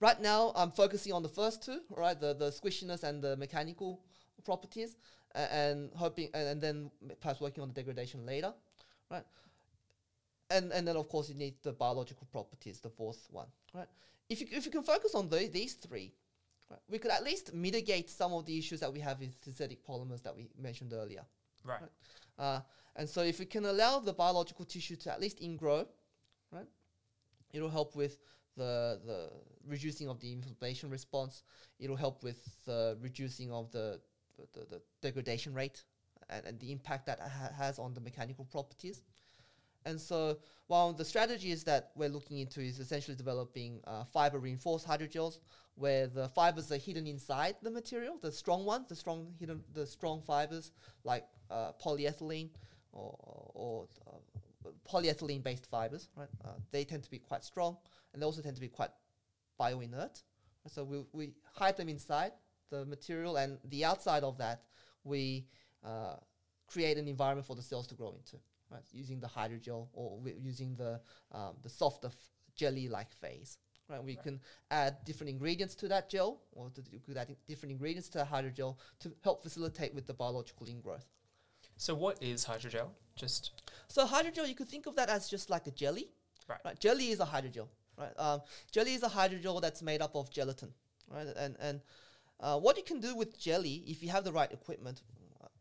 [0.00, 2.20] Right now, I'm focusing on the first two, right?
[2.20, 4.02] The the squishiness and the mechanical
[4.44, 4.96] properties,
[5.36, 8.52] and hoping, and, and then perhaps working on the degradation later,
[9.10, 9.24] right?
[10.50, 13.88] And and then of course you need the biological properties, the fourth one, right?
[14.28, 16.14] If you if you can focus on the, these three,
[16.70, 19.86] right, we could at least mitigate some of the issues that we have with synthetic
[19.86, 21.24] polymers that we mentioned earlier.
[21.64, 21.80] Right.
[22.38, 22.60] Uh,
[22.94, 25.86] and so if we can allow the biological tissue to at least ingrow,
[26.52, 26.68] right,
[27.52, 28.18] it'll help with
[28.56, 29.30] the the
[29.68, 31.42] reducing of the inflammation response.
[31.78, 34.00] It'll help with the reducing of the
[34.52, 35.84] the, the, degradation rate
[36.28, 39.02] and, and the impact that ha- has on the mechanical properties.
[39.84, 44.86] And so, while the strategies that we're looking into is essentially developing uh, fiber reinforced
[44.86, 45.38] hydrogels,
[45.76, 49.86] where the fibers are hidden inside the material, the strong ones, the strong hidden, the
[49.86, 50.72] strong fibers
[51.04, 52.48] like uh, polyethylene
[52.92, 53.16] or,
[53.54, 56.28] or uh, polyethylene based fibers, right?
[56.44, 57.76] Uh, they tend to be quite strong
[58.12, 58.90] and they also tend to be quite
[59.60, 60.22] bioinert.
[60.68, 62.32] So we, we hide them inside
[62.70, 64.62] the material, and the outside of that,
[65.04, 65.46] we
[65.84, 66.16] uh,
[66.66, 68.36] create an environment for the cells to grow into,
[68.70, 68.82] right?
[68.92, 71.00] Using the hydrogel or using the
[71.32, 74.02] um, the softer f- jelly-like phase, right?
[74.02, 74.22] We Right.
[74.24, 78.24] can add different ingredients to that gel, or to, could add different ingredients to the
[78.24, 81.06] hydrogel to help facilitate with the biological ingrowth.
[81.76, 82.88] So what is hydrogel?
[83.16, 83.52] Just
[83.88, 86.10] So hydrogel, you could think of that as just like a jelly.
[86.48, 86.78] Right.
[86.80, 87.68] Jelly is a hydrogel.
[87.98, 88.12] Right.
[88.18, 90.72] Um, jelly is a hydrogel that's made up of gelatin.
[91.08, 91.26] Right.
[91.36, 91.80] And and
[92.40, 95.02] uh, what you can do with jelly, if you have the right equipment,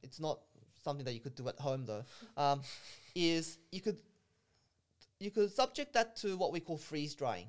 [0.04, 0.40] it's not
[0.84, 2.04] something that you could do at home though.
[2.38, 2.62] Um,
[3.16, 3.98] is you could
[5.20, 7.48] you could subject that to what we call freeze drying,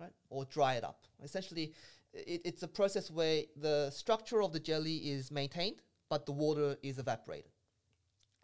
[0.00, 1.00] right, or dry it up.
[1.22, 1.74] Essentially,
[2.12, 6.76] it, it's a process where the structure of the jelly is maintained, but the water
[6.82, 7.50] is evaporated.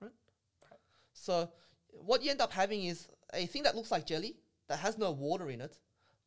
[0.01, 0.11] Right.
[1.13, 1.49] So
[1.91, 4.37] what you end up having is a thing that looks like jelly
[4.69, 5.79] that has no water in it,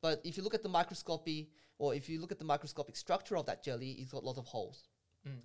[0.01, 3.37] but if you look at the microscopy or if you look at the microscopic structure
[3.37, 4.87] of that jelly, it's got lots of holes.
[5.27, 5.39] mm,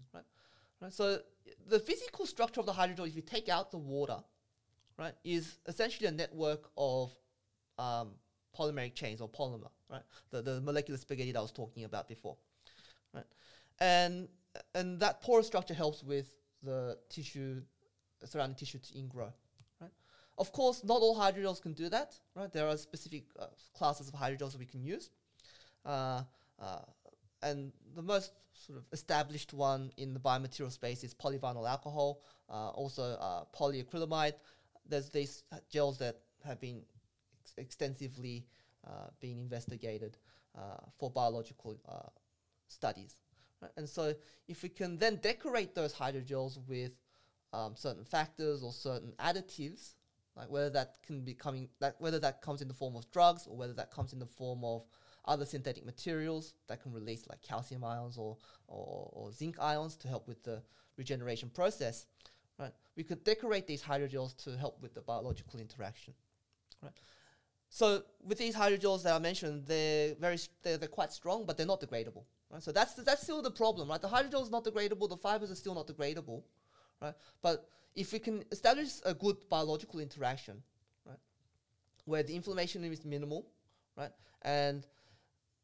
[0.80, 0.92] Right?
[0.92, 1.20] So
[1.68, 4.18] the physical structure of the hydrogel, if you take out the water,
[4.98, 7.12] right, is essentially a network of
[7.78, 8.10] um,
[8.58, 10.02] polymeric chains or polymer, right?
[10.30, 12.36] The, the molecular spaghetti that I was talking about before,
[13.14, 13.24] right?
[13.80, 14.28] And
[14.74, 16.26] and that porous structure helps with
[16.62, 17.62] the tissue,
[18.24, 19.32] surrounding tissue to ingrow,
[19.80, 19.90] right?
[20.36, 22.52] Of course, not all hydrogels can do that, right?
[22.52, 25.10] There are specific uh, classes of hydrogels that we can use.
[25.84, 26.22] Uh,
[26.60, 26.78] uh,
[27.42, 32.68] and the most sort of established one in the biomaterial space is polyvinyl alcohol, uh,
[32.70, 34.34] also polyacrylamide.
[34.88, 36.82] There's these gels that have been
[37.40, 38.46] ex- extensively
[39.20, 40.18] being investigated
[40.98, 41.80] for biological
[42.68, 43.16] studies.
[43.60, 43.70] Right?
[43.76, 44.14] And so,
[44.48, 46.92] if we can then decorate those hydrogels with
[47.52, 49.94] um, certain factors or certain additives,
[50.36, 53.46] like whether that can be coming, that whether that comes in the form of drugs
[53.46, 54.84] or whether that comes in the form of
[55.24, 60.08] other synthetic materials that can release like calcium ions or, or, or zinc ions to
[60.08, 60.62] help with the
[60.96, 62.06] regeneration process,
[62.58, 62.72] right?
[62.96, 66.14] We could decorate these hydrogels to help with the biological interaction,
[66.82, 66.92] right?
[67.68, 71.66] So with these hydrogels that I mentioned, they're very they're, they're quite strong, but they're
[71.66, 72.62] not degradable, right?
[72.62, 74.00] So that's the, that's still the problem, right?
[74.00, 76.42] The hydrogel is not degradable, the fibers are still not degradable,
[77.00, 77.14] right?
[77.40, 80.62] But if we can establish a good biological interaction,
[81.06, 81.18] right,
[82.04, 83.46] where the inflammation is minimal,
[83.96, 84.86] right, and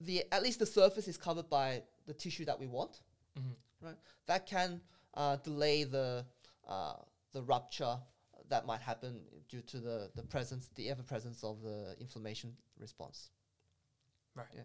[0.00, 3.00] the at least the surface is covered by the tissue that we want,
[3.38, 3.54] mhm.
[3.80, 3.96] right?
[4.26, 4.80] That can
[5.14, 6.24] uh, delay the
[6.68, 6.94] uh,
[7.32, 7.98] the rupture
[8.48, 13.30] that might happen due to the, the presence, the ever presence of the inflammation response.
[14.34, 14.46] Right.
[14.54, 14.62] Yeah.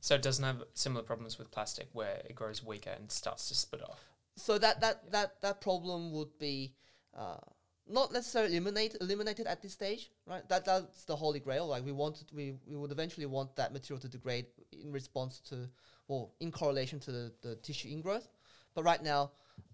[0.00, 3.54] So it doesn't have similar problems with plastic where it grows weaker and starts to
[3.54, 4.00] split off.
[4.36, 6.74] So that that that that problem would be
[7.16, 7.38] uh,
[7.90, 10.46] not necessarily eliminate eliminated at this stage, right?
[10.48, 11.66] That that's the holy grail.
[11.66, 15.68] Like we want we we would eventually want that material to degrade in response to
[16.08, 18.28] or in correlation to the, the tissue ingrowth.
[18.74, 19.32] But right now,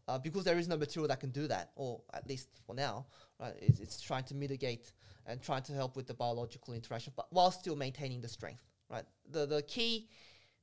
[0.08, 3.06] uh, because there is no material that can do that, or at least for now,
[3.38, 4.92] right, it's, it's trying to mitigate
[5.26, 9.04] and trying to help with the biological interaction, but while still maintaining the strength, right?
[9.30, 10.08] The the key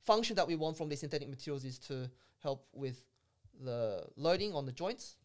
[0.04, 2.10] function that we want from these synthetic materials is to
[2.42, 3.02] help with
[3.64, 5.16] the loading on the joints,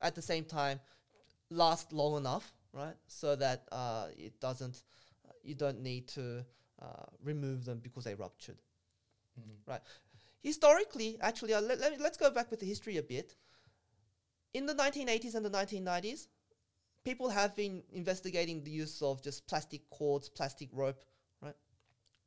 [0.00, 0.80] at the same time
[1.52, 4.82] last long enough, right, so that uh, it doesn't,
[5.42, 6.44] you don't need to
[6.80, 8.58] uh, remove them because they ruptured
[9.40, 9.80] Mhm.
[10.42, 13.34] historically, actually, uh, let, let, let's go back with the history a bit.
[14.52, 16.28] In the 1980s and the 1990s,
[17.04, 21.02] people have been investigating the use of just plastic cords, plastic rope,
[21.40, 21.56] right,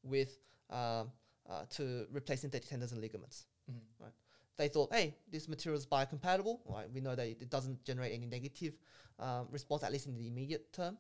[0.04, 1.12] with um,
[1.50, 3.46] uh, to replace synthetic tendons and ligaments.
[3.72, 4.12] Mm.
[4.58, 6.60] They thought, hey, this material is biocompatible.
[6.66, 6.88] Right?
[6.94, 8.74] We know that it doesn't generate any negative
[9.20, 10.98] um, response, at least in the immediate term,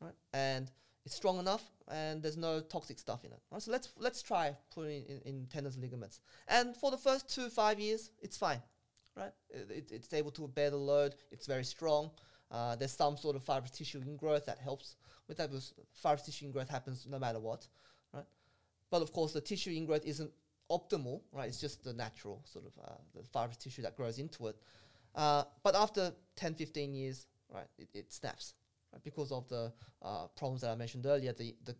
[0.00, 0.14] right?
[0.32, 0.70] And
[1.04, 3.40] it's strong enough, and there's no toxic stuff in it.
[3.50, 3.60] Right?
[3.60, 6.20] So let's let's try putting in, in tendons and ligaments.
[6.48, 8.62] And for the first two five years, it's fine,
[9.16, 9.32] right?
[9.50, 11.14] It, it, it's able to bear the load.
[11.30, 12.10] It's very strong.
[12.50, 14.96] Uh, there's some sort of fibrous tissue ingrowth that helps
[15.26, 15.50] with that.
[15.50, 17.66] Because fibrous tissue ingrowth happens no matter what,
[18.12, 18.26] right?
[18.90, 20.30] But of course, the tissue ingrowth isn't
[20.72, 21.48] optimal, right?
[21.48, 24.56] It's just the natural sort of uh, the fibrous tissue that grows into it.
[25.14, 28.54] Uh, but after 10, 15 years, right, it, it snaps
[28.92, 31.76] right, because of the uh, problems that I mentioned earlier, the, the,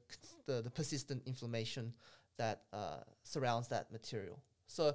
[0.47, 1.95] the, the persistent inflammation
[2.37, 4.43] that uh, surrounds that material.
[4.67, 4.95] So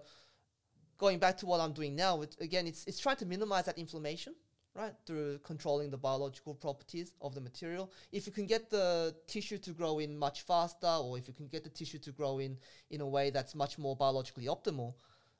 [0.98, 3.78] going back to what I'm doing now, it, again, it's, it's trying to minimize that
[3.78, 4.36] inflammation,
[4.78, 7.92] right, through controlling the biological properties of the material.
[8.12, 11.48] If you can get the tissue to grow in much faster, or if you can
[11.48, 12.58] get the tissue to grow in
[12.92, 14.94] in a way that's much more biologically optimal,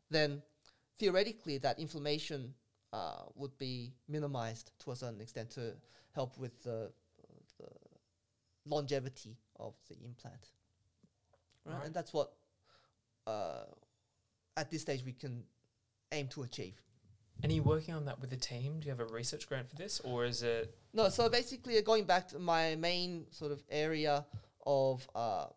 [0.10, 0.42] then
[0.98, 2.54] theoretically that inflammation
[2.92, 5.74] uh, would be minimized to a certain extent to
[6.16, 6.92] help with the,
[7.60, 7.70] the
[8.66, 10.50] longevity of the implant.
[11.64, 11.76] Right?
[11.76, 11.86] Right.
[11.86, 12.34] And that's what
[13.28, 13.66] uh,
[14.56, 15.44] at this stage we can
[16.12, 16.82] aim to achieve.
[17.44, 18.80] And are you working on that with the team?
[18.80, 20.76] Do you have a research grant for this, or is it?
[20.94, 24.26] No, so basically, uh, going back to my main sort of area
[24.66, 25.48] of uh, uh,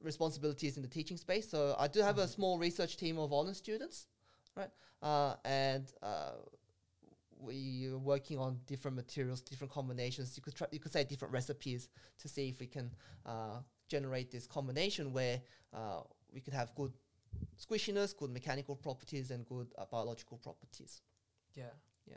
[0.00, 1.48] responsibilities in the teaching space.
[1.50, 2.28] So I do have a Mhm.
[2.28, 4.06] small research team of honor students,
[4.56, 4.70] right?
[5.02, 6.36] Uh, and uh,
[7.38, 10.36] we are working on different materials, different combinations.
[10.36, 12.90] You could try, you could say different recipes to see if we can
[13.26, 15.42] uh, generate this combination where
[15.74, 16.02] uh,
[16.32, 16.92] we could have good
[17.60, 21.00] squishiness, good mechanical properties, and good uh, biological properties.
[21.54, 21.64] Yeah.
[22.06, 22.16] Yeah.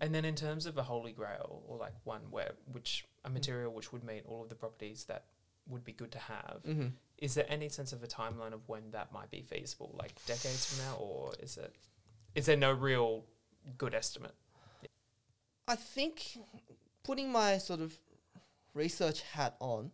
[0.00, 3.72] And then in terms of a holy grail, or like one where which a material
[3.72, 5.24] which would meet all of the properties that
[5.68, 6.88] would be good to have, Mm-hmm.
[7.18, 9.94] is there any sense of a timeline of when that might be feasible?
[9.98, 11.74] Like decades from now, or is it?
[12.34, 13.24] Is there no real
[13.78, 14.34] good estimate?
[15.68, 16.38] I think
[17.02, 17.98] putting my sort of
[18.74, 19.90] research hat on,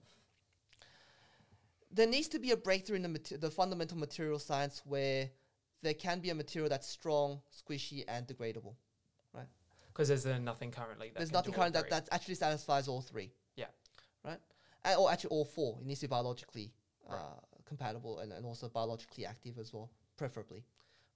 [1.93, 5.31] there needs to be a breakthrough in the, the fundamental material science where
[5.83, 8.75] there can be a material that's strong, squishy, and degradable.
[9.35, 9.47] right?
[9.89, 11.09] Because there's uh, nothing currently.
[11.09, 13.31] That There's nothing do all current that, that actually satisfies all three.
[13.57, 13.67] Yeah.
[14.25, 14.39] Right?
[14.85, 15.79] And, or actually all four.
[15.81, 16.73] It needs to be biologically
[17.09, 17.23] uh, Right.
[17.67, 20.65] compatible and, and also biologically active as well, preferably.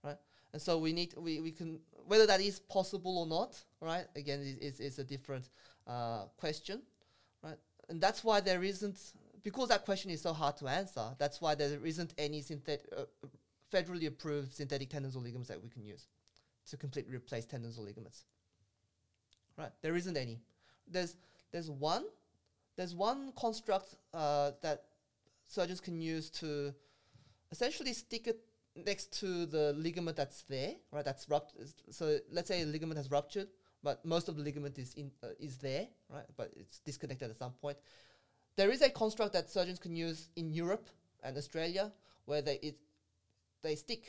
[0.02, 0.18] Right?
[0.52, 4.06] And so we need we, we can whether that is possible or not, right?
[4.14, 5.48] Again, is is, is a different
[5.86, 6.82] uh, question,
[7.42, 7.58] right?
[7.88, 8.98] And that's why there isn't
[9.46, 11.14] because that question is so hard to answer.
[11.18, 13.04] That's why there isn't any synthetic, uh,
[13.72, 16.08] federally approved synthetic tendons or ligaments that we can use
[16.68, 18.24] to completely replace tendons or ligaments.
[19.56, 19.70] Right?
[19.82, 20.40] There isn't any.
[20.88, 21.14] There's
[21.52, 22.06] there's one
[22.76, 24.82] there's one construct uh, that
[25.46, 26.74] surgeons can use to
[27.52, 28.40] essentially stick it
[28.74, 31.04] next to the ligament that's there, right?
[31.04, 31.68] That's ruptured.
[31.90, 33.46] So let's say a ligament has ruptured,
[33.84, 36.26] but most of the ligament is in uh, is there, right?
[36.36, 37.76] But it's disconnected at some point.
[38.56, 40.88] There is a construct that surgeons can use in Europe
[41.22, 41.92] and Australia
[42.24, 42.78] where they it
[43.62, 44.04] they stick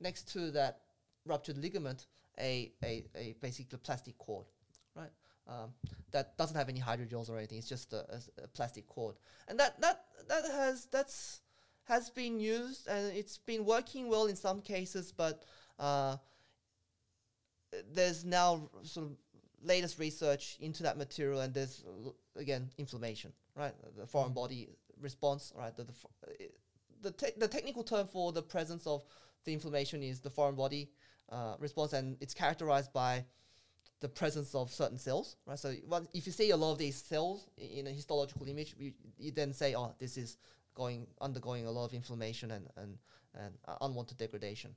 [0.00, 0.80] next to that
[1.26, 2.06] ruptured ligament
[2.38, 4.46] a a, a basically plastic cord,
[4.94, 5.10] right?
[5.48, 5.74] Um,
[6.12, 7.58] that doesn't have any hydrogels or anything.
[7.58, 8.06] It's just a
[8.54, 9.16] plastic cord,
[9.48, 11.40] and that that that has that's
[11.84, 15.42] has been used and it's been working well in some cases, but
[15.80, 16.16] uh,
[17.92, 19.12] there's now sort of
[19.64, 21.82] latest research into that material, and there's
[22.36, 23.74] again inflammation, right?
[23.96, 24.68] The foreign body
[25.00, 25.76] response, right?
[25.76, 25.94] The the,
[27.02, 29.04] the, te- the technical term for the presence of
[29.44, 30.90] the inflammation is the foreign body
[31.30, 33.24] uh, response, and it's characterized by
[34.00, 35.58] the presence of certain cells, right?
[35.58, 35.74] So
[36.12, 39.52] if you see a lot of these cells in a histological image, you, you then
[39.52, 40.36] say, oh, this is
[40.74, 42.98] going undergoing a lot of inflammation and and,
[43.34, 44.74] and uh, unwanted degradation.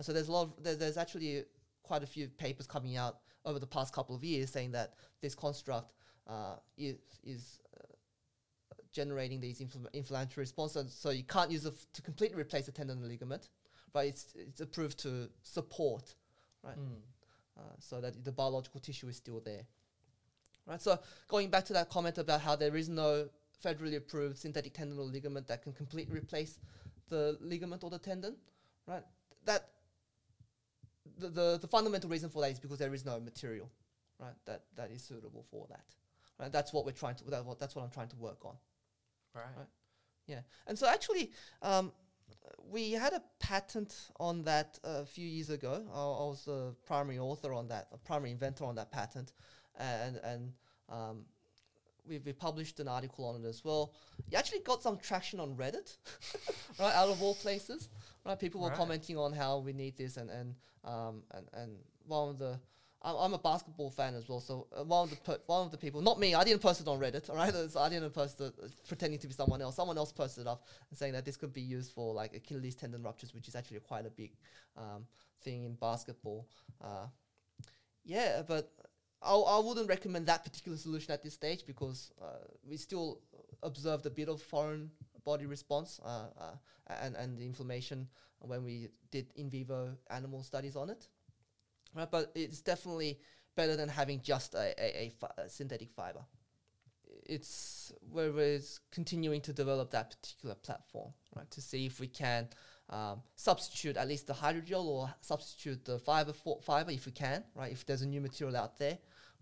[0.00, 1.44] So there's a lot of there, there's actually
[1.82, 5.34] quite a few papers coming out over the past couple of years saying that this
[5.34, 5.92] construct
[6.26, 7.58] uh, is is
[9.00, 10.92] generating these infl- inflammatory responses.
[11.02, 13.44] So you can't use it f- to completely replace the tendon and ligament,
[13.92, 15.10] but it's it's approved to
[15.42, 16.14] support
[16.68, 16.78] Right.
[16.78, 17.00] Mm.
[17.58, 19.64] uh, so that the biological tissue is still there.
[20.66, 20.82] Right.
[20.82, 23.28] So going back to that comment about how there is no
[23.64, 26.58] federally approved synthetic tendon or ligament that can completely replace
[27.08, 28.34] the ligament or the tendon,
[28.86, 29.04] right?
[29.44, 29.62] That
[31.18, 33.68] the, the, the fundamental reason for that is because there is no material,
[34.18, 34.34] right?
[34.46, 35.86] That that is suitable for that.
[36.38, 36.52] Right.
[36.52, 37.24] That's what we're trying to.
[37.30, 38.56] That, what, that's what I'm trying to work on.
[39.36, 39.56] Right.
[39.56, 39.66] Right.
[40.26, 41.30] Yeah, and so actually,
[41.62, 41.92] um,
[42.68, 45.84] we had a patent on that a few years ago.
[45.94, 49.32] I, I was the primary author on that, a primary inventor on that patent,
[49.78, 50.52] and and
[50.88, 51.26] um,
[52.08, 53.92] we we published an article on it as well.
[54.30, 55.96] You actually got some traction on Reddit,
[56.80, 56.94] right?
[56.94, 57.88] Out of all places,
[58.24, 58.38] right?
[58.38, 58.76] People were Right.
[58.76, 61.76] commenting on how we need this, and and um and and
[62.06, 62.58] one of the
[63.02, 65.76] I'm, a basketball fan as well, so uh, one of the per- one of the
[65.76, 67.52] people, not me, I didn't post it on Reddit, all right?
[67.52, 69.76] So I didn't post it uh, pretending to be someone else.
[69.76, 72.74] Someone else posted it up and saying that this could be used for like Achilles
[72.74, 74.32] tendon ruptures, which is actually quite a big
[74.76, 75.06] um,
[75.42, 76.48] thing in basketball.
[76.82, 77.06] Uh,
[78.04, 78.72] yeah, but
[79.22, 83.20] I, I wouldn't recommend that particular solution at this stage because uh, we still
[83.62, 84.90] observed a bit of foreign
[85.24, 86.54] body response uh, uh,
[87.02, 88.08] and, and the inflammation
[88.40, 91.08] when we did in vivo animal studies on it.
[91.96, 93.18] Right, but it's definitely
[93.56, 96.20] better than having just a, a, a, fi- a synthetic fiber.
[97.24, 98.60] It's where we're
[98.92, 102.48] continuing to develop that particular platform, right, to see if we can
[102.90, 107.42] um, substitute at least the hydrogel or substitute the fiber for fiber if we can,
[107.54, 107.72] right?
[107.72, 108.98] If there's a new material out there,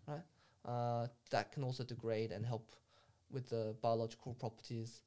[0.06, 0.22] right,
[0.64, 2.70] uh, that can also degrade and help
[3.32, 5.02] with the biological properties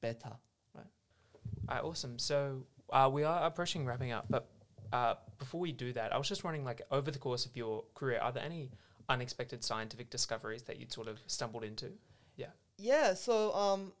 [0.00, 0.32] better.
[1.68, 2.18] Uh, awesome.
[2.18, 4.48] So uh, we are approaching wrapping up, but
[4.92, 7.84] uh, before we do that, I was just wondering, like, over the course of your
[7.94, 8.70] career, are there any
[9.08, 11.92] unexpected scientific discoveries that you'd sort of stumbled into?
[12.36, 12.46] Yeah,
[12.78, 13.14] Yeah.
[13.14, 13.92] so um,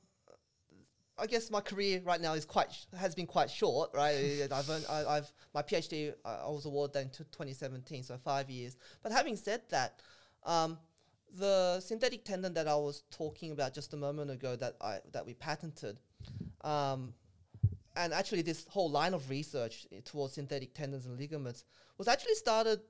[1.18, 4.14] I guess my career right now is quite sh- has been quite short, right?
[4.50, 8.16] Uh, I've earned, I, I've my PhD I I was awarded in t- 2017, so
[8.24, 8.76] five years.
[9.02, 10.00] But having said that,
[10.44, 10.78] um,
[11.38, 15.26] the synthetic tendon that I was talking about just a moment ago that I that
[15.26, 15.98] we patented,
[16.62, 17.12] um,
[17.96, 21.64] and actually this whole line of research towards synthetic tendons and ligaments
[21.98, 22.80] was actually started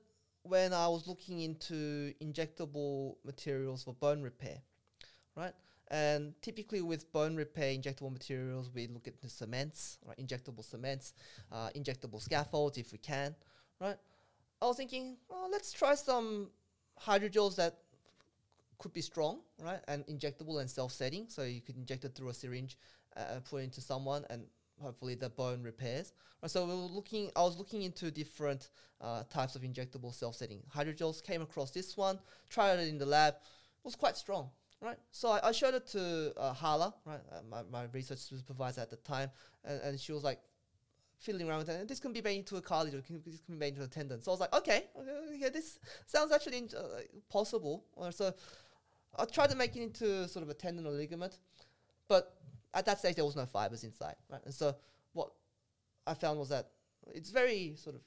[0.43, 4.57] when I was looking into injectable materials for bone repair,
[5.35, 5.53] right?
[5.89, 10.17] And typically with bone repair injectable materials, we look at the cements, right?
[10.17, 11.13] Injectable cements,
[11.51, 13.35] uh, injectable scaffolds if we can,
[13.79, 13.97] right?
[14.61, 16.49] I was thinking, oh, let's try some
[16.99, 17.77] hydrogels that
[18.77, 19.79] could be strong, right?
[19.87, 21.25] And injectable and self-setting.
[21.29, 22.77] So you could inject it through a syringe,
[23.17, 24.45] uh, put it into someone and
[24.81, 26.13] hopefully the bone repairs.
[26.41, 28.69] Right, so we were looking, I was looking into different
[28.99, 31.23] uh, types of injectable self-setting hydrogels.
[31.23, 32.19] Came across this one,
[32.49, 33.35] tried it in the lab,
[33.83, 34.49] was quite strong,
[34.81, 34.97] right?
[35.11, 38.89] So I, I showed it to uh, Hala, right, uh, my, my research supervisor at
[38.89, 39.29] the time,
[39.63, 40.39] and, and she was like
[41.19, 41.79] fiddling around with it.
[41.79, 43.83] And this can be made into a cartilage, or can, this can be made into
[43.83, 44.21] a tendon.
[44.21, 45.77] So I was like, okay, okay, yeah, this
[46.07, 47.85] sounds actually in, uh, possible.
[47.93, 48.33] Or so
[49.17, 51.37] I tried to make it into sort of a tendon or ligament,
[52.07, 52.40] but
[52.73, 54.41] at that stage there was no fibers inside, right?
[54.45, 54.75] And so
[55.13, 55.31] what
[56.07, 56.69] I found was that
[57.13, 58.01] it's very sort of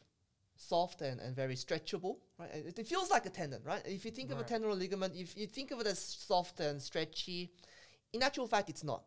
[0.57, 2.51] soft and, and very stretchable, right?
[2.55, 3.83] It, it feels like a tendon, right?
[3.85, 6.61] If you think of a tendon or ligament, if you think of it as soft
[6.61, 7.51] and stretchy,
[8.13, 9.05] in actual fact it's not.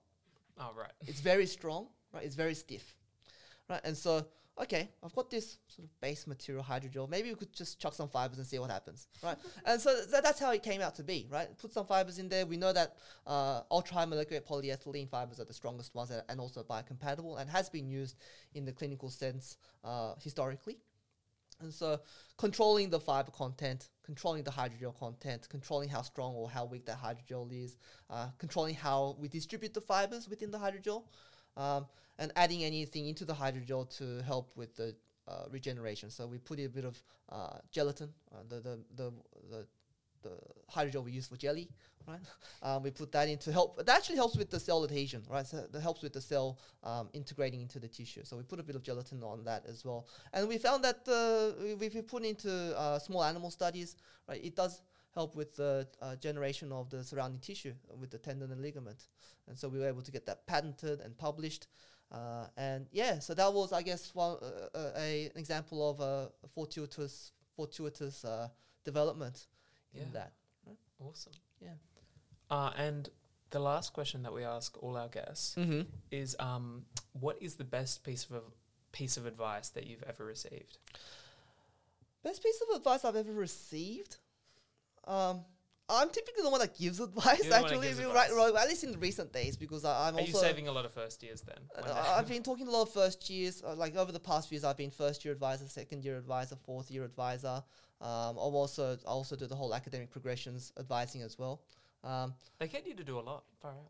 [0.60, 0.92] Oh, right.
[1.06, 2.24] It's very strong, right?
[2.24, 2.96] It's very stiff,
[3.70, 3.82] right?
[3.84, 4.26] And so,
[4.60, 7.10] okay, I've got this sort of base material hydrogel.
[7.10, 9.38] Maybe we could just chuck some fibers and see what happens, right?
[9.66, 11.48] and so th- that's how it came out to be, right?
[11.58, 12.46] Put some fibers in there.
[12.46, 12.96] We know that
[13.26, 17.70] uh, ultra molecular polyethylene fibers are the strongest ones a- and also biocompatible and has
[17.70, 18.18] been used
[18.56, 20.78] in the clinical sense uh, historically.
[21.60, 22.00] And so,
[22.38, 27.02] controlling the fiber content, controlling the hydrogel content, controlling how strong or how weak that
[27.02, 27.78] hydrogel is,
[28.12, 31.06] uh, controlling how we distribute the fibers within the hydrogel,
[31.58, 31.86] um,
[32.20, 34.96] and adding anything into the hydrogel to help with the
[35.28, 36.10] uh, regeneration.
[36.10, 39.14] So we put a bit of uh, gelatin, uh, the, the, the,
[39.50, 39.68] the,
[40.24, 40.38] the
[40.74, 41.68] hydrogel we use for jelly,
[42.08, 42.20] right?
[42.64, 43.78] Um, we put that in to help.
[43.86, 45.46] That actually helps with the cell adhesion, right?
[45.46, 48.22] So that helps with the cell um, integrating into the tissue.
[48.24, 50.08] So we put a bit of gelatin on that as well.
[50.34, 53.96] And we found that uh, if we put into uh, small animal studies,
[54.28, 54.82] right, it does
[55.18, 59.02] help with the uh, generation of the surrounding tissue with the tendon and ligament.
[59.48, 61.64] And so we were able to get that patented and published.
[62.12, 66.00] Uh, and yeah, so that was, I guess, one uh, uh, a an example of
[66.00, 68.48] a fortuitous fortuitous uh,
[68.86, 69.48] development
[69.94, 70.14] in Yeah.
[70.20, 70.32] that.
[71.00, 71.34] Awesome.
[71.68, 71.78] Yeah.
[72.56, 73.10] Uh, and
[73.50, 75.82] the last question that we ask all our guests Mm-hmm.
[76.12, 76.86] is, um,
[77.26, 78.44] what is the best piece of
[79.00, 80.78] piece of advice that you've ever received?
[82.24, 84.18] Best piece of advice I've ever received.
[85.08, 85.46] Um,
[85.90, 87.40] I'm typically the one that gives advice.
[87.44, 88.30] You're the one that actually, gives advice.
[88.32, 90.32] right, right, at least in the recent days, because I, I'm Are also.
[90.34, 91.58] you saving a lot of first years then?
[91.78, 93.64] Uh, I've been talking to a lot of first years.
[93.66, 96.58] Uh, like over the past few years, I've been first year advisor, second year advisor,
[96.66, 97.64] fourth year advisor.
[98.02, 101.62] Um, I'm also I also do the whole academic progressions advising as well.
[102.04, 103.44] Um, they get you to do a lot.
[103.62, 103.90] Far out.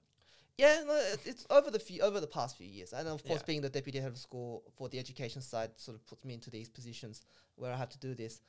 [0.57, 0.93] yeah, no,
[1.26, 3.45] it's over the few over the past few years, and of course, Yeah.
[3.47, 6.49] being the deputy head of school for the education side sort of puts me into
[6.51, 8.39] these positions where I have to do this.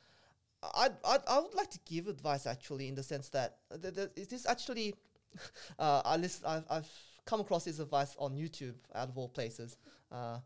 [0.63, 4.11] I I I would like to give advice actually in the sense that th- th-
[4.17, 4.95] is this actually
[5.79, 6.91] uh, I listen, I've I've
[7.25, 9.77] come across this advice on YouTube out of all places.
[10.11, 10.39] Uh,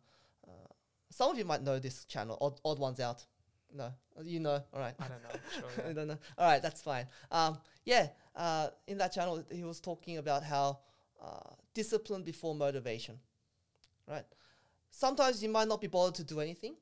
[0.46, 0.50] uh,
[1.10, 3.24] some of you might know this channel, Odd, Odd Ones Out.
[3.74, 3.90] No,
[4.22, 4.62] you know.
[4.74, 4.94] All right.
[4.98, 5.40] I don't know.
[5.76, 6.18] Sure, I don't know.
[6.36, 7.06] All right, that's fine.
[7.30, 10.80] Um, yeah, uh, in that channel, he was talking about how
[11.22, 13.18] uh, discipline before motivation,
[14.08, 14.24] right?
[14.90, 16.74] Sometimes you might not be bothered to do anything,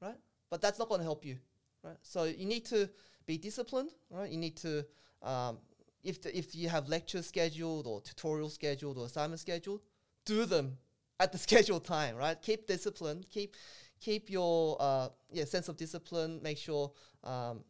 [0.00, 0.16] right?
[0.50, 1.38] But that's not going to help you,
[1.86, 1.96] right?
[2.02, 2.90] So you need to
[3.26, 4.30] be disciplined, right?
[4.30, 4.84] You need to,
[5.22, 5.58] um,
[6.02, 9.80] if the, if you have lectures scheduled or tutorial scheduled or assignment scheduled,
[10.24, 10.78] do them
[11.20, 12.40] at the scheduled time, right?
[12.42, 13.56] Keep discipline, keep
[14.00, 16.40] keep your uh, yeah sense of discipline.
[16.42, 16.92] Make sure
[17.24, 17.60] um,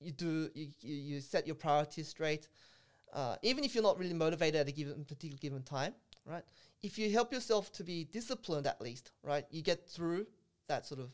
[0.00, 2.48] you do you, you, set your priorities straight.
[3.12, 5.94] Uh, even if you're not really motivated at a given particular given time,
[6.26, 6.44] right?
[6.82, 9.46] If you help yourself to be disciplined at least, right?
[9.50, 10.26] You get through
[10.68, 11.10] that sort of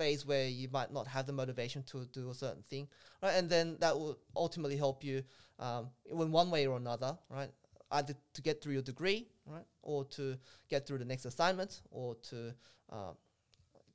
[0.00, 2.88] phase where you might not have the motivation to do a certain thing,
[3.22, 3.34] right?
[3.38, 5.22] And then that will ultimately help you
[5.58, 7.50] um, in one way or another, right?
[7.90, 10.38] Either to get through your degree, right, or to
[10.70, 12.54] get through the next assignment, or to
[12.90, 13.14] um,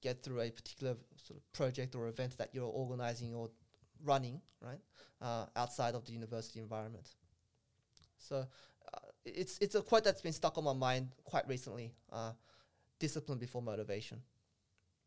[0.01, 0.95] get through a particular
[1.25, 3.49] sort of project or event that you're organizing or
[4.03, 4.81] running, right,
[5.21, 7.07] uh, outside of the university environment.
[8.17, 8.35] So
[8.93, 11.93] uh, it's it's a quote that's been stuck on my mind quite recently.
[12.11, 12.33] Uh,
[12.99, 14.21] discipline before motivation.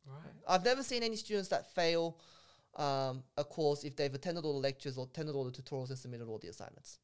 [0.08, 0.32] Right.
[0.48, 2.18] I've never seen any students that fail
[2.76, 5.98] um, a course if they've attended all the lectures or attended all the tutorials and
[5.98, 6.98] submitted all the assignments.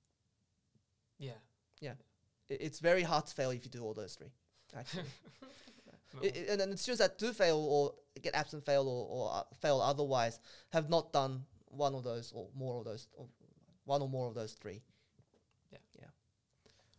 [1.18, 1.32] Yeah.
[2.50, 4.32] I- it's very hard to fail if you do all those three.
[4.76, 5.04] Actually,
[6.14, 6.20] No.
[6.22, 9.34] I- I- and then the students that do fail or get absent fail or, or
[9.34, 10.38] uh, fail otherwise
[10.72, 13.26] have not done one of those or more of those, or
[13.84, 14.82] one or more of those three.
[15.72, 15.78] Yeah.
[15.98, 16.06] Yeah.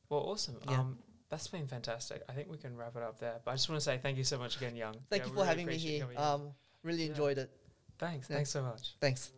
[0.09, 0.57] Well, awesome.
[0.69, 0.79] Yeah.
[0.79, 0.97] Um,
[1.29, 2.23] that's been fantastic.
[2.29, 3.39] I think we can wrap it up there.
[3.43, 4.95] But I just want to say thank you so much again, Young.
[5.09, 6.07] Thank Yeah, you for really having me here.
[6.17, 6.51] Um,
[6.83, 7.09] really Yeah.
[7.09, 7.49] enjoyed it.
[7.97, 8.27] thanks.
[8.27, 8.95] Thanks so much.
[8.99, 9.31] Thanks.